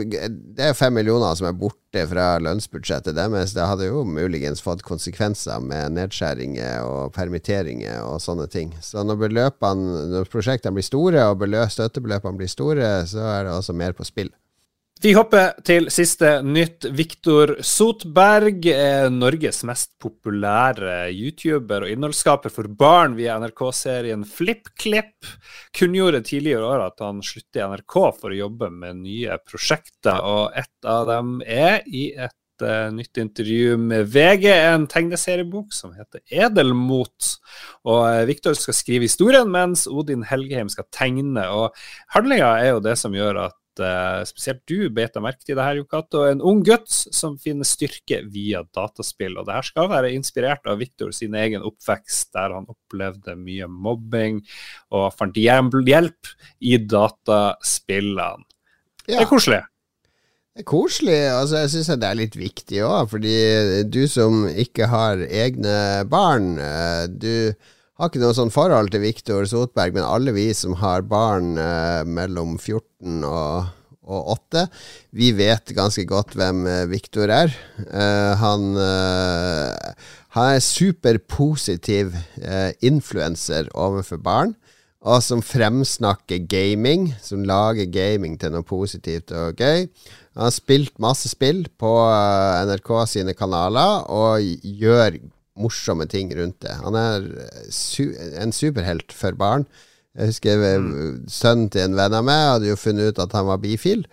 det 0.00 0.64
er 0.64 0.76
fem 0.76 0.94
millioner 0.96 1.36
som 1.36 1.50
er 1.50 1.56
borte 1.60 2.06
fra 2.08 2.38
lønnsbudsjettet 2.40 3.12
deres. 3.18 3.52
Det 3.52 3.66
hadde 3.68 3.90
jo 3.90 4.00
muligens 4.08 4.64
fått 4.64 4.80
konsekvenser 4.84 5.60
med 5.60 5.92
nedskjæringer 5.98 6.86
og 6.88 7.12
permitteringer 7.16 8.00
og 8.06 8.22
sånne 8.24 8.48
ting. 8.48 8.72
Så 8.80 9.04
når, 9.04 9.28
når 9.60 10.32
prosjektene 10.32 10.72
blir 10.78 10.88
store 10.88 11.28
og 11.28 11.44
støttebeløpene 11.76 12.40
blir 12.40 12.48
store, 12.48 12.94
så 13.08 13.28
er 13.28 13.44
det 13.44 13.52
også 13.58 13.76
mer 13.76 13.92
på 13.92 14.08
spill. 14.08 14.32
Vi 15.04 15.10
hopper 15.12 15.50
til 15.68 15.90
siste 15.92 16.38
nytt. 16.40 16.86
Viktor 16.96 17.50
Sotberg 17.60 18.64
er 18.72 19.10
Norges 19.12 19.58
mest 19.68 19.90
populære 20.00 21.10
YouTuber 21.12 21.84
og 21.84 21.90
innholdsskaper 21.92 22.48
for 22.48 22.70
barn 22.72 23.12
via 23.18 23.34
NRK-serien 23.42 24.22
FlippKlipp. 24.24 25.26
Kunngjorde 25.76 26.22
tidligere 26.24 26.64
i 26.64 26.68
år 26.70 26.86
at 26.86 27.04
han 27.04 27.18
slutter 27.20 27.60
i 27.60 27.66
NRK 27.74 27.96
for 28.16 28.32
å 28.32 28.38
jobbe 28.38 28.70
med 28.72 29.02
nye 29.02 29.36
prosjekter, 29.44 30.24
og 30.24 30.56
et 30.56 30.88
av 30.88 31.04
dem 31.10 31.34
er 31.44 31.82
i 31.84 32.06
et 32.16 32.64
uh, 32.64 32.88
nytt 32.94 33.20
intervju 33.20 33.74
med 33.82 34.08
VG, 34.14 34.46
en 34.54 34.86
tegneseriebok 34.88 35.76
som 35.76 35.92
heter 35.98 36.22
Edelmot. 36.32 37.34
Og 37.84 38.00
uh, 38.06 38.22
Viktor 38.30 38.56
skal 38.56 38.78
skrive 38.80 39.04
historien, 39.04 39.52
mens 39.52 39.84
Odin 39.84 40.24
Helgeheim 40.32 40.72
skal 40.72 40.88
tegne. 40.96 41.44
Og 41.44 41.76
handlinga 42.16 42.54
er 42.62 42.72
jo 42.72 42.82
det 42.88 42.96
som 43.02 43.12
gjør 43.12 43.42
at 43.50 43.60
uh, 43.82 44.22
spesielt 44.28 44.62
du 44.70 44.88
beit 44.94 45.16
merke 45.22 45.42
til 45.44 45.58
det 45.58 45.66
her, 45.66 45.78
Jokato. 45.80 46.24
En 46.28 46.42
ung 46.44 46.62
gutt 46.66 46.90
som 46.90 47.38
finner 47.40 47.66
styrke 47.68 48.22
via 48.30 48.62
dataspill. 48.76 49.36
Og 49.40 49.48
det 49.48 49.58
her 49.58 49.68
skal 49.68 49.90
være 49.92 50.14
inspirert 50.14 50.66
av 50.70 50.80
Victor 50.82 51.12
sin 51.16 51.36
egen 51.38 51.64
oppvekst, 51.66 52.32
der 52.36 52.54
han 52.56 52.70
opplevde 52.70 53.36
mye 53.40 53.68
mobbing 53.68 54.42
og 54.94 55.10
fant 55.18 55.38
hjelp 55.38 56.34
i 56.60 56.78
dataspillene. 56.78 58.44
Ja. 59.04 59.18
Det 59.18 59.22
er 59.26 59.30
koselig. 59.30 59.62
Det 60.54 60.62
er 60.62 60.70
koselig. 60.70 61.20
altså 61.34 61.62
Jeg 61.64 61.70
syns 61.72 61.88
det 61.98 62.08
er 62.08 62.18
litt 62.18 62.36
viktig 62.38 62.82
òg, 62.86 63.08
fordi 63.10 63.38
du 63.90 64.04
som 64.06 64.44
ikke 64.48 64.86
har 64.86 65.18
egne 65.26 66.04
barn, 66.06 66.54
eh, 66.62 67.06
du 67.10 67.54
har 67.98 68.10
ikke 68.10 68.22
noe 68.22 68.34
sånn 68.34 68.52
forhold 68.54 68.90
til 68.90 69.04
Viktor 69.04 69.46
Sotberg, 69.46 69.94
men 69.94 70.06
alle 70.06 70.34
vi 70.34 70.48
som 70.56 70.74
har 70.80 71.04
barn 71.06 71.54
eh, 71.60 72.02
mellom 72.02 72.56
14 72.58 73.22
og, 73.28 73.68
og 74.02 74.32
8, 74.34 74.64
vi 75.14 75.30
vet 75.38 75.74
ganske 75.76 76.02
godt 76.10 76.34
hvem 76.38 76.64
eh, 76.66 76.82
Viktor 76.90 77.30
er. 77.30 77.54
Eh, 77.86 78.32
han, 78.40 78.72
eh, 78.82 80.10
han 80.34 80.56
er 80.56 80.66
superpositiv 80.66 82.18
eh, 82.42 82.74
influenser 82.82 83.70
overfor 83.78 84.22
barn. 84.22 84.56
Og 85.04 85.20
som 85.20 85.42
fremsnakker 85.44 86.46
gaming, 86.48 87.10
som 87.20 87.42
lager 87.44 87.84
gaming 87.92 88.38
til 88.40 88.54
noe 88.54 88.64
positivt 88.64 89.34
og 89.36 89.60
gøy. 89.60 89.84
Han 90.34 90.46
har 90.48 90.54
spilt 90.54 90.96
masse 90.98 91.28
spill 91.30 91.66
på 91.78 91.92
eh, 92.08 92.64
NRK 92.70 92.90
sine 93.12 93.36
kanaler 93.38 94.08
og 94.10 94.42
gjør 94.64 95.20
morsomme 95.60 96.06
ting 96.10 96.32
rundt 96.36 96.60
det. 96.64 96.74
Han 96.82 96.96
er 96.98 97.26
su 97.72 98.10
en 98.40 98.54
superhelt 98.54 99.14
for 99.14 99.36
barn. 99.38 99.66
Jeg 100.14 100.30
husker 100.30 100.60
mm. 100.82 101.24
sønnen 101.30 101.70
til 101.74 101.88
en 101.88 101.96
venn 101.98 102.14
av 102.14 102.26
meg 102.26 102.44
hadde 102.52 102.70
jo 102.70 102.78
funnet 102.78 103.14
ut 103.14 103.22
at 103.24 103.34
han 103.34 103.48
var 103.48 103.62
bifil 103.62 104.04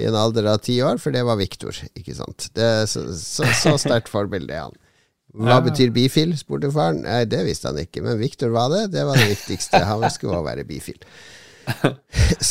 i 0.00 0.06
en 0.08 0.16
alder 0.16 0.48
av 0.48 0.62
ti 0.64 0.78
år, 0.84 0.96
for 1.00 1.12
det 1.12 1.24
var 1.28 1.36
Viktor. 1.40 1.76
Ikke 1.98 2.16
sant? 2.16 2.48
Det 2.56 2.70
så, 2.88 3.04
så, 3.16 3.48
så 3.60 3.76
sterkt 3.84 4.08
forbilde 4.12 4.54
er 4.54 4.66
han. 4.68 4.78
Hva 5.32 5.58
ja. 5.58 5.64
betyr 5.64 5.92
bifil? 5.92 6.34
spurte 6.36 6.68
faren. 6.72 7.04
Nei, 7.06 7.22
det 7.28 7.44
visste 7.46 7.70
han 7.70 7.80
ikke, 7.80 8.02
men 8.04 8.20
Viktor 8.20 8.52
var 8.52 8.72
det. 8.72 8.86
Det 8.92 9.04
var 9.08 9.16
det 9.20 9.30
viktigste. 9.30 9.80
Han 9.88 10.04
skulle 10.12 10.36
også 10.36 10.48
være 10.50 10.66
bifil. 10.68 10.98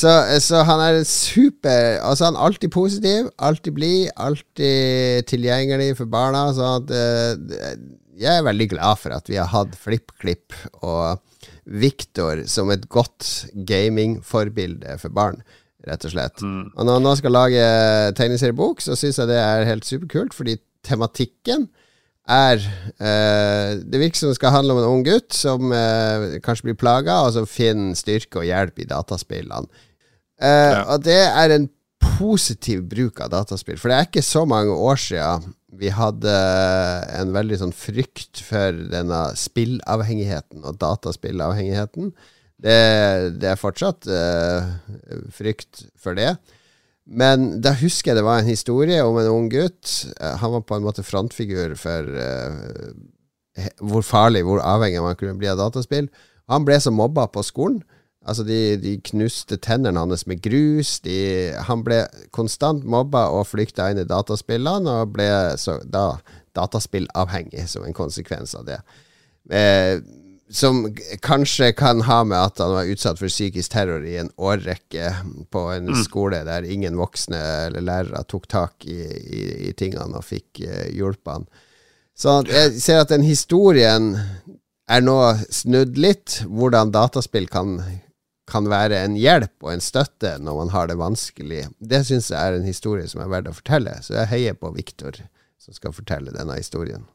så, 0.02 0.14
så, 0.40 0.62
han 0.64 0.80
er 0.80 1.02
super 1.04 1.98
Altså, 2.00 2.30
han 2.30 2.38
er 2.38 2.46
alltid 2.46 2.72
positiv, 2.72 3.26
alltid 3.38 3.74
blid, 3.76 4.10
alltid 4.16 5.28
tilgjengelig 5.30 5.98
for 6.00 6.10
barna. 6.10 6.48
Så 6.58 6.70
at, 6.80 6.94
uh, 6.96 7.74
jeg 8.22 8.38
er 8.38 8.46
veldig 8.46 8.70
glad 8.76 9.02
for 9.02 9.16
at 9.16 9.30
vi 9.30 9.40
har 9.40 9.50
hatt 9.52 9.76
FlippKlipp 9.80 10.56
og 10.86 11.22
Victor 11.66 12.44
som 12.50 12.72
et 12.74 12.88
godt 12.92 13.48
gamingforbilde 13.68 14.98
for 15.02 15.14
barn, 15.14 15.42
rett 15.88 16.06
og 16.06 16.14
slett. 16.14 16.42
Mm. 16.46 16.72
Og 16.76 16.86
når 16.86 16.98
han 16.98 17.08
nå 17.08 17.14
skal 17.20 17.36
lage 17.36 17.68
tegneseriebok, 18.18 18.84
så 18.84 18.98
syns 19.00 19.22
jeg 19.22 19.32
det 19.32 19.40
er 19.42 19.70
helt 19.70 19.88
superkult, 19.88 20.36
fordi 20.38 20.60
tematikken 20.86 21.70
er 22.32 22.62
eh, 23.02 23.80
Det 23.82 24.00
virker 24.00 24.20
som 24.20 24.30
det 24.30 24.38
skal 24.38 24.54
handle 24.54 24.76
om 24.76 24.80
en 24.80 24.90
ung 24.92 25.06
gutt 25.06 25.34
som 25.36 25.72
eh, 25.74 26.38
kanskje 26.46 26.70
blir 26.70 26.80
plaga, 26.80 27.24
og 27.26 27.34
som 27.36 27.50
finner 27.50 27.98
styrke 27.98 28.44
og 28.44 28.48
hjelp 28.48 28.84
i 28.84 28.88
dataspillene. 28.90 29.86
Eh, 30.42 30.72
ja. 30.72 30.84
Og 30.94 31.02
det 31.06 31.22
er 31.26 31.56
en 31.56 31.68
positiv 32.02 32.86
bruk 32.90 33.22
av 33.26 33.34
dataspill, 33.34 33.80
for 33.82 33.90
det 33.90 33.98
er 33.98 34.08
ikke 34.10 34.26
så 34.26 34.46
mange 34.50 34.74
år 34.74 35.02
siden 35.02 35.50
vi 35.72 35.92
hadde 35.96 36.32
en 37.16 37.32
veldig 37.36 37.62
sånn 37.62 37.76
frykt 37.76 38.42
for 38.44 38.76
denne 38.92 39.22
spillavhengigheten 39.40 40.66
og 40.68 40.80
dataspillavhengigheten. 40.82 42.12
Det, 42.62 42.80
det 43.42 43.54
er 43.54 43.60
fortsatt 43.60 44.10
uh, 44.12 44.68
frykt 45.34 45.86
for 46.00 46.18
det. 46.18 46.36
Men 47.08 47.64
da 47.64 47.74
husker 47.80 48.12
jeg 48.12 48.20
det 48.20 48.28
var 48.28 48.42
en 48.42 48.52
historie 48.52 49.00
om 49.04 49.18
en 49.18 49.32
ung 49.32 49.48
gutt. 49.52 50.12
Uh, 50.20 50.36
han 50.44 50.54
var 50.58 50.68
på 50.68 50.78
en 50.78 50.86
måte 50.86 51.08
frontfigur 51.08 51.74
for 51.80 52.12
uh, 52.20 52.92
hvor 53.80 54.06
farlig, 54.06 54.44
hvor 54.48 54.62
avhengig 54.64 55.02
man 55.04 55.18
kunne 55.20 55.40
bli 55.40 55.50
av 55.52 55.60
dataspill. 55.60 56.12
Han 56.52 56.68
ble 56.68 56.78
så 56.84 56.94
mobba 56.94 57.30
på 57.32 57.44
skolen 57.48 57.82
Altså, 58.22 58.44
de, 58.46 58.78
de, 58.78 58.96
knuste 59.02 59.58
tennene 59.58 59.98
hans 59.98 60.28
med 60.30 60.44
grus. 60.46 61.00
De, 61.02 61.16
han 61.68 61.82
ble 61.86 62.04
konstant 62.36 62.86
mobba 62.86 63.28
og 63.34 63.48
flykta 63.50 63.90
inn 63.90 64.04
i 64.04 64.08
dataspillene, 64.08 65.02
og 65.02 65.16
ble 65.16 65.30
så, 65.62 65.80
da 65.82 66.20
dataspillavhengig 66.58 67.66
som 67.72 67.86
en 67.88 67.96
konsekvens 67.98 68.54
av 68.56 68.68
det. 68.68 68.82
Eh, 69.50 70.02
som 70.52 70.84
kanskje 71.24 71.72
kan 71.72 72.02
ha 72.02 72.24
med 72.28 72.38
at 72.38 72.60
han 72.60 72.74
var 72.76 72.90
utsatt 72.92 73.20
for 73.22 73.32
psykisk 73.32 73.72
terror 73.72 74.04
i 74.06 74.18
en 74.20 74.30
årrekke 74.36 75.14
på 75.50 75.62
en 75.72 75.88
mm. 75.94 76.02
skole 76.04 76.42
der 76.44 76.68
ingen 76.68 77.00
voksne 77.00 77.40
eller 77.70 77.86
lærere 77.88 78.26
tok 78.28 78.50
tak 78.52 78.86
i, 78.86 79.00
i, 79.00 79.44
i 79.70 79.74
tingene 79.80 80.20
og 80.20 80.28
fikk 80.28 80.62
eh, 80.68 80.90
hjulpet 80.92 81.38
han. 81.38 81.48
Så 82.14 82.42
jeg 82.52 82.76
ser 82.84 83.02
at 83.02 83.14
den 83.14 83.24
historien 83.24 84.12
er 84.92 85.02
nå 85.02 85.18
snudd 85.50 85.96
litt, 85.98 86.42
hvordan 86.52 86.92
dataspill 86.92 87.48
kan 87.50 87.80
kan 88.52 88.68
være 88.70 89.00
en 89.06 89.16
hjelp 89.20 89.64
og 89.64 89.72
en 89.74 89.84
støtte 89.84 90.36
når 90.44 90.58
man 90.60 90.74
har 90.74 90.92
det 90.92 91.00
vanskelig. 91.00 91.64
Det 91.80 92.04
syns 92.08 92.30
jeg 92.34 92.40
er 92.40 92.58
en 92.58 92.68
historie 92.68 93.08
som 93.10 93.24
er 93.24 93.32
verdt 93.32 93.52
å 93.52 93.56
fortelle, 93.56 93.96
så 94.04 94.20
jeg 94.20 94.32
heier 94.36 94.60
på 94.60 94.74
Viktor 94.76 95.24
som 95.62 95.78
skal 95.78 95.96
fortelle 95.96 96.34
denne 96.36 96.58
historien. 96.60 97.08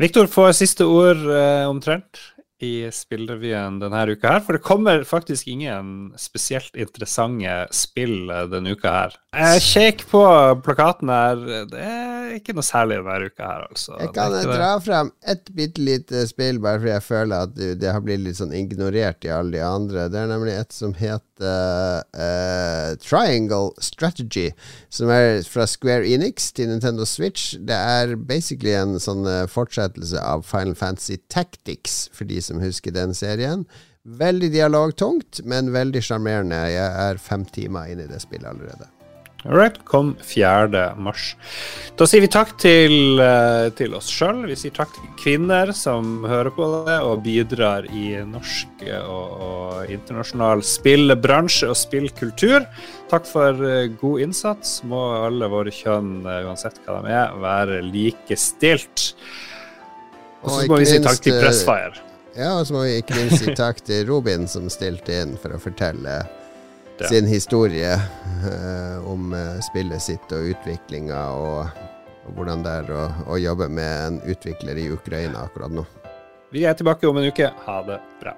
Viktor 0.00 0.28
får 0.30 0.54
siste 0.56 0.86
ord 0.88 1.26
eh, 1.28 1.64
omtrent 1.68 2.20
i 2.62 2.86
spillrevyen 2.94 3.80
denne 3.82 4.04
uka 4.14 4.36
her, 4.36 4.44
for 4.44 4.56
det 4.56 4.64
kommer 4.64 5.02
faktisk 5.06 5.48
ingen 5.50 6.12
spesielt 6.20 6.76
interessante 6.78 7.66
spill 7.74 8.30
denne 8.52 8.76
uka 8.76 8.94
her. 8.94 9.16
Jeg 9.32 9.60
kjekk 9.64 10.02
på 10.10 10.20
plakaten 10.60 11.08
her. 11.08 11.38
Det 11.70 11.80
er 11.80 12.34
ikke 12.36 12.52
noe 12.52 12.66
særlig 12.66 12.98
denne 13.00 13.30
uka 13.30 13.46
her, 13.48 13.62
altså. 13.70 13.94
Jeg 13.96 14.10
kan 14.12 14.34
dra 14.44 14.74
frem 14.84 15.10
et 15.32 15.48
bitte 15.56 15.80
lite 15.80 16.26
spill, 16.28 16.60
bare 16.60 16.82
fordi 16.82 16.92
jeg 16.92 17.04
føler 17.06 17.46
at 17.46 17.54
det 17.80 17.88
har 17.88 18.04
blitt 18.04 18.20
litt 18.26 18.36
sånn 18.36 18.52
ignorert 18.52 19.24
i 19.24 19.32
alle 19.32 19.56
de 19.56 19.64
andre. 19.64 20.04
Det 20.12 20.20
er 20.20 20.28
nemlig 20.34 20.58
et 20.58 20.76
som 20.76 20.92
heter 21.00 22.04
uh, 22.12 22.92
Triangle 23.00 23.72
Strategy, 23.80 24.50
som 24.92 25.08
er 25.16 25.40
fra 25.48 25.64
Square 25.64 26.04
Enix 26.12 26.52
til 26.52 26.68
Nintendo 26.68 27.08
Switch. 27.08 27.56
Det 27.56 27.80
er 27.96 28.18
basically 28.20 28.76
en 28.76 28.98
sånn 29.00 29.24
fortsettelse 29.48 30.20
av 30.20 30.44
Final 30.44 30.76
Fantasy 30.76 31.22
Tactics, 31.32 32.10
for 32.12 32.28
de 32.28 32.44
som 32.44 32.60
husker 32.60 32.92
den 32.92 33.16
serien. 33.16 33.64
Veldig 34.04 34.52
dialogtungt, 34.52 35.40
men 35.48 35.72
veldig 35.72 36.04
sjarmerende. 36.04 36.66
Jeg 36.68 37.06
er 37.08 37.22
fem 37.32 37.48
timer 37.48 37.88
inn 37.88 38.04
i 38.04 38.12
det 38.12 38.20
spillet 38.20 38.52
allerede. 38.52 38.92
All 39.44 39.56
right, 39.58 39.84
kom 39.84 40.16
4. 40.22 40.94
mars. 41.02 41.32
Da 41.98 42.06
sier 42.06 42.22
vi 42.22 42.28
takk 42.30 42.52
til, 42.62 43.18
eh, 43.18 43.70
til 43.74 43.94
oss 43.98 44.06
sjøl. 44.06 44.44
Vi 44.46 44.54
sier 44.54 44.74
takk 44.76 44.92
til 44.94 45.08
kvinner 45.18 45.72
som 45.74 46.22
hører 46.22 46.54
på 46.54 46.68
det 46.86 46.98
og 47.02 47.24
bidrar 47.24 47.88
i 47.90 48.20
norsk 48.22 48.84
og, 49.00 49.32
og 49.46 49.90
internasjonal 49.90 50.62
spillbransje 50.62 51.72
og 51.72 51.78
spillkultur. 51.80 52.68
Takk 53.10 53.26
for 53.26 53.58
eh, 53.66 53.88
god 53.98 54.22
innsats. 54.28 54.76
Må 54.86 55.00
alle 55.24 55.50
våre 55.50 55.74
kjønn, 55.74 56.20
eh, 56.22 56.46
uansett 56.46 56.78
hva 56.86 57.00
de 57.02 57.10
er, 57.10 57.34
være 57.42 57.80
likestilt. 57.88 59.10
Og 60.42 60.54
så 60.54 60.68
må 60.70 60.78
vi 60.78 60.86
si 60.86 61.02
takk 61.02 61.18
til 61.22 61.42
Pressfire. 61.42 61.98
Ja, 62.38 62.54
og 62.60 62.68
så 62.68 62.78
må 62.78 62.86
vi 62.86 62.94
ikke 63.02 63.18
minst 63.18 63.42
si 63.42 63.56
takk 63.58 63.82
til 63.82 64.06
Robin 64.06 64.46
som 64.48 64.70
stilte 64.70 65.18
inn 65.24 65.34
for 65.42 65.58
å 65.58 65.60
fortelle 65.60 66.20
ja. 66.98 67.08
sin 67.08 67.26
historie 67.26 67.94
uh, 67.94 69.10
om 69.12 69.32
uh, 69.32 69.60
spillet 69.70 70.02
sitt 70.02 70.32
og 70.34 70.52
utviklinga, 70.54 71.24
og, 71.32 71.82
og, 72.26 72.30
hvordan 72.36 72.64
det 72.66 72.76
er 72.82 72.94
å, 72.94 73.08
å, 73.26 73.40
jobbe 73.40 73.68
med 73.72 74.06
en 74.06 74.20
utvikler 74.28 74.80
i 74.80 74.88
Ukraina 74.92 75.46
akkurat 75.46 75.72
nå. 75.72 75.86
Vi 76.52 76.66
er 76.68 76.76
tilbake 76.76 77.08
om 77.08 77.16
en 77.16 77.30
uke. 77.32 77.48
Ha 77.66 77.82
det 77.88 78.00
bra. 78.20 78.36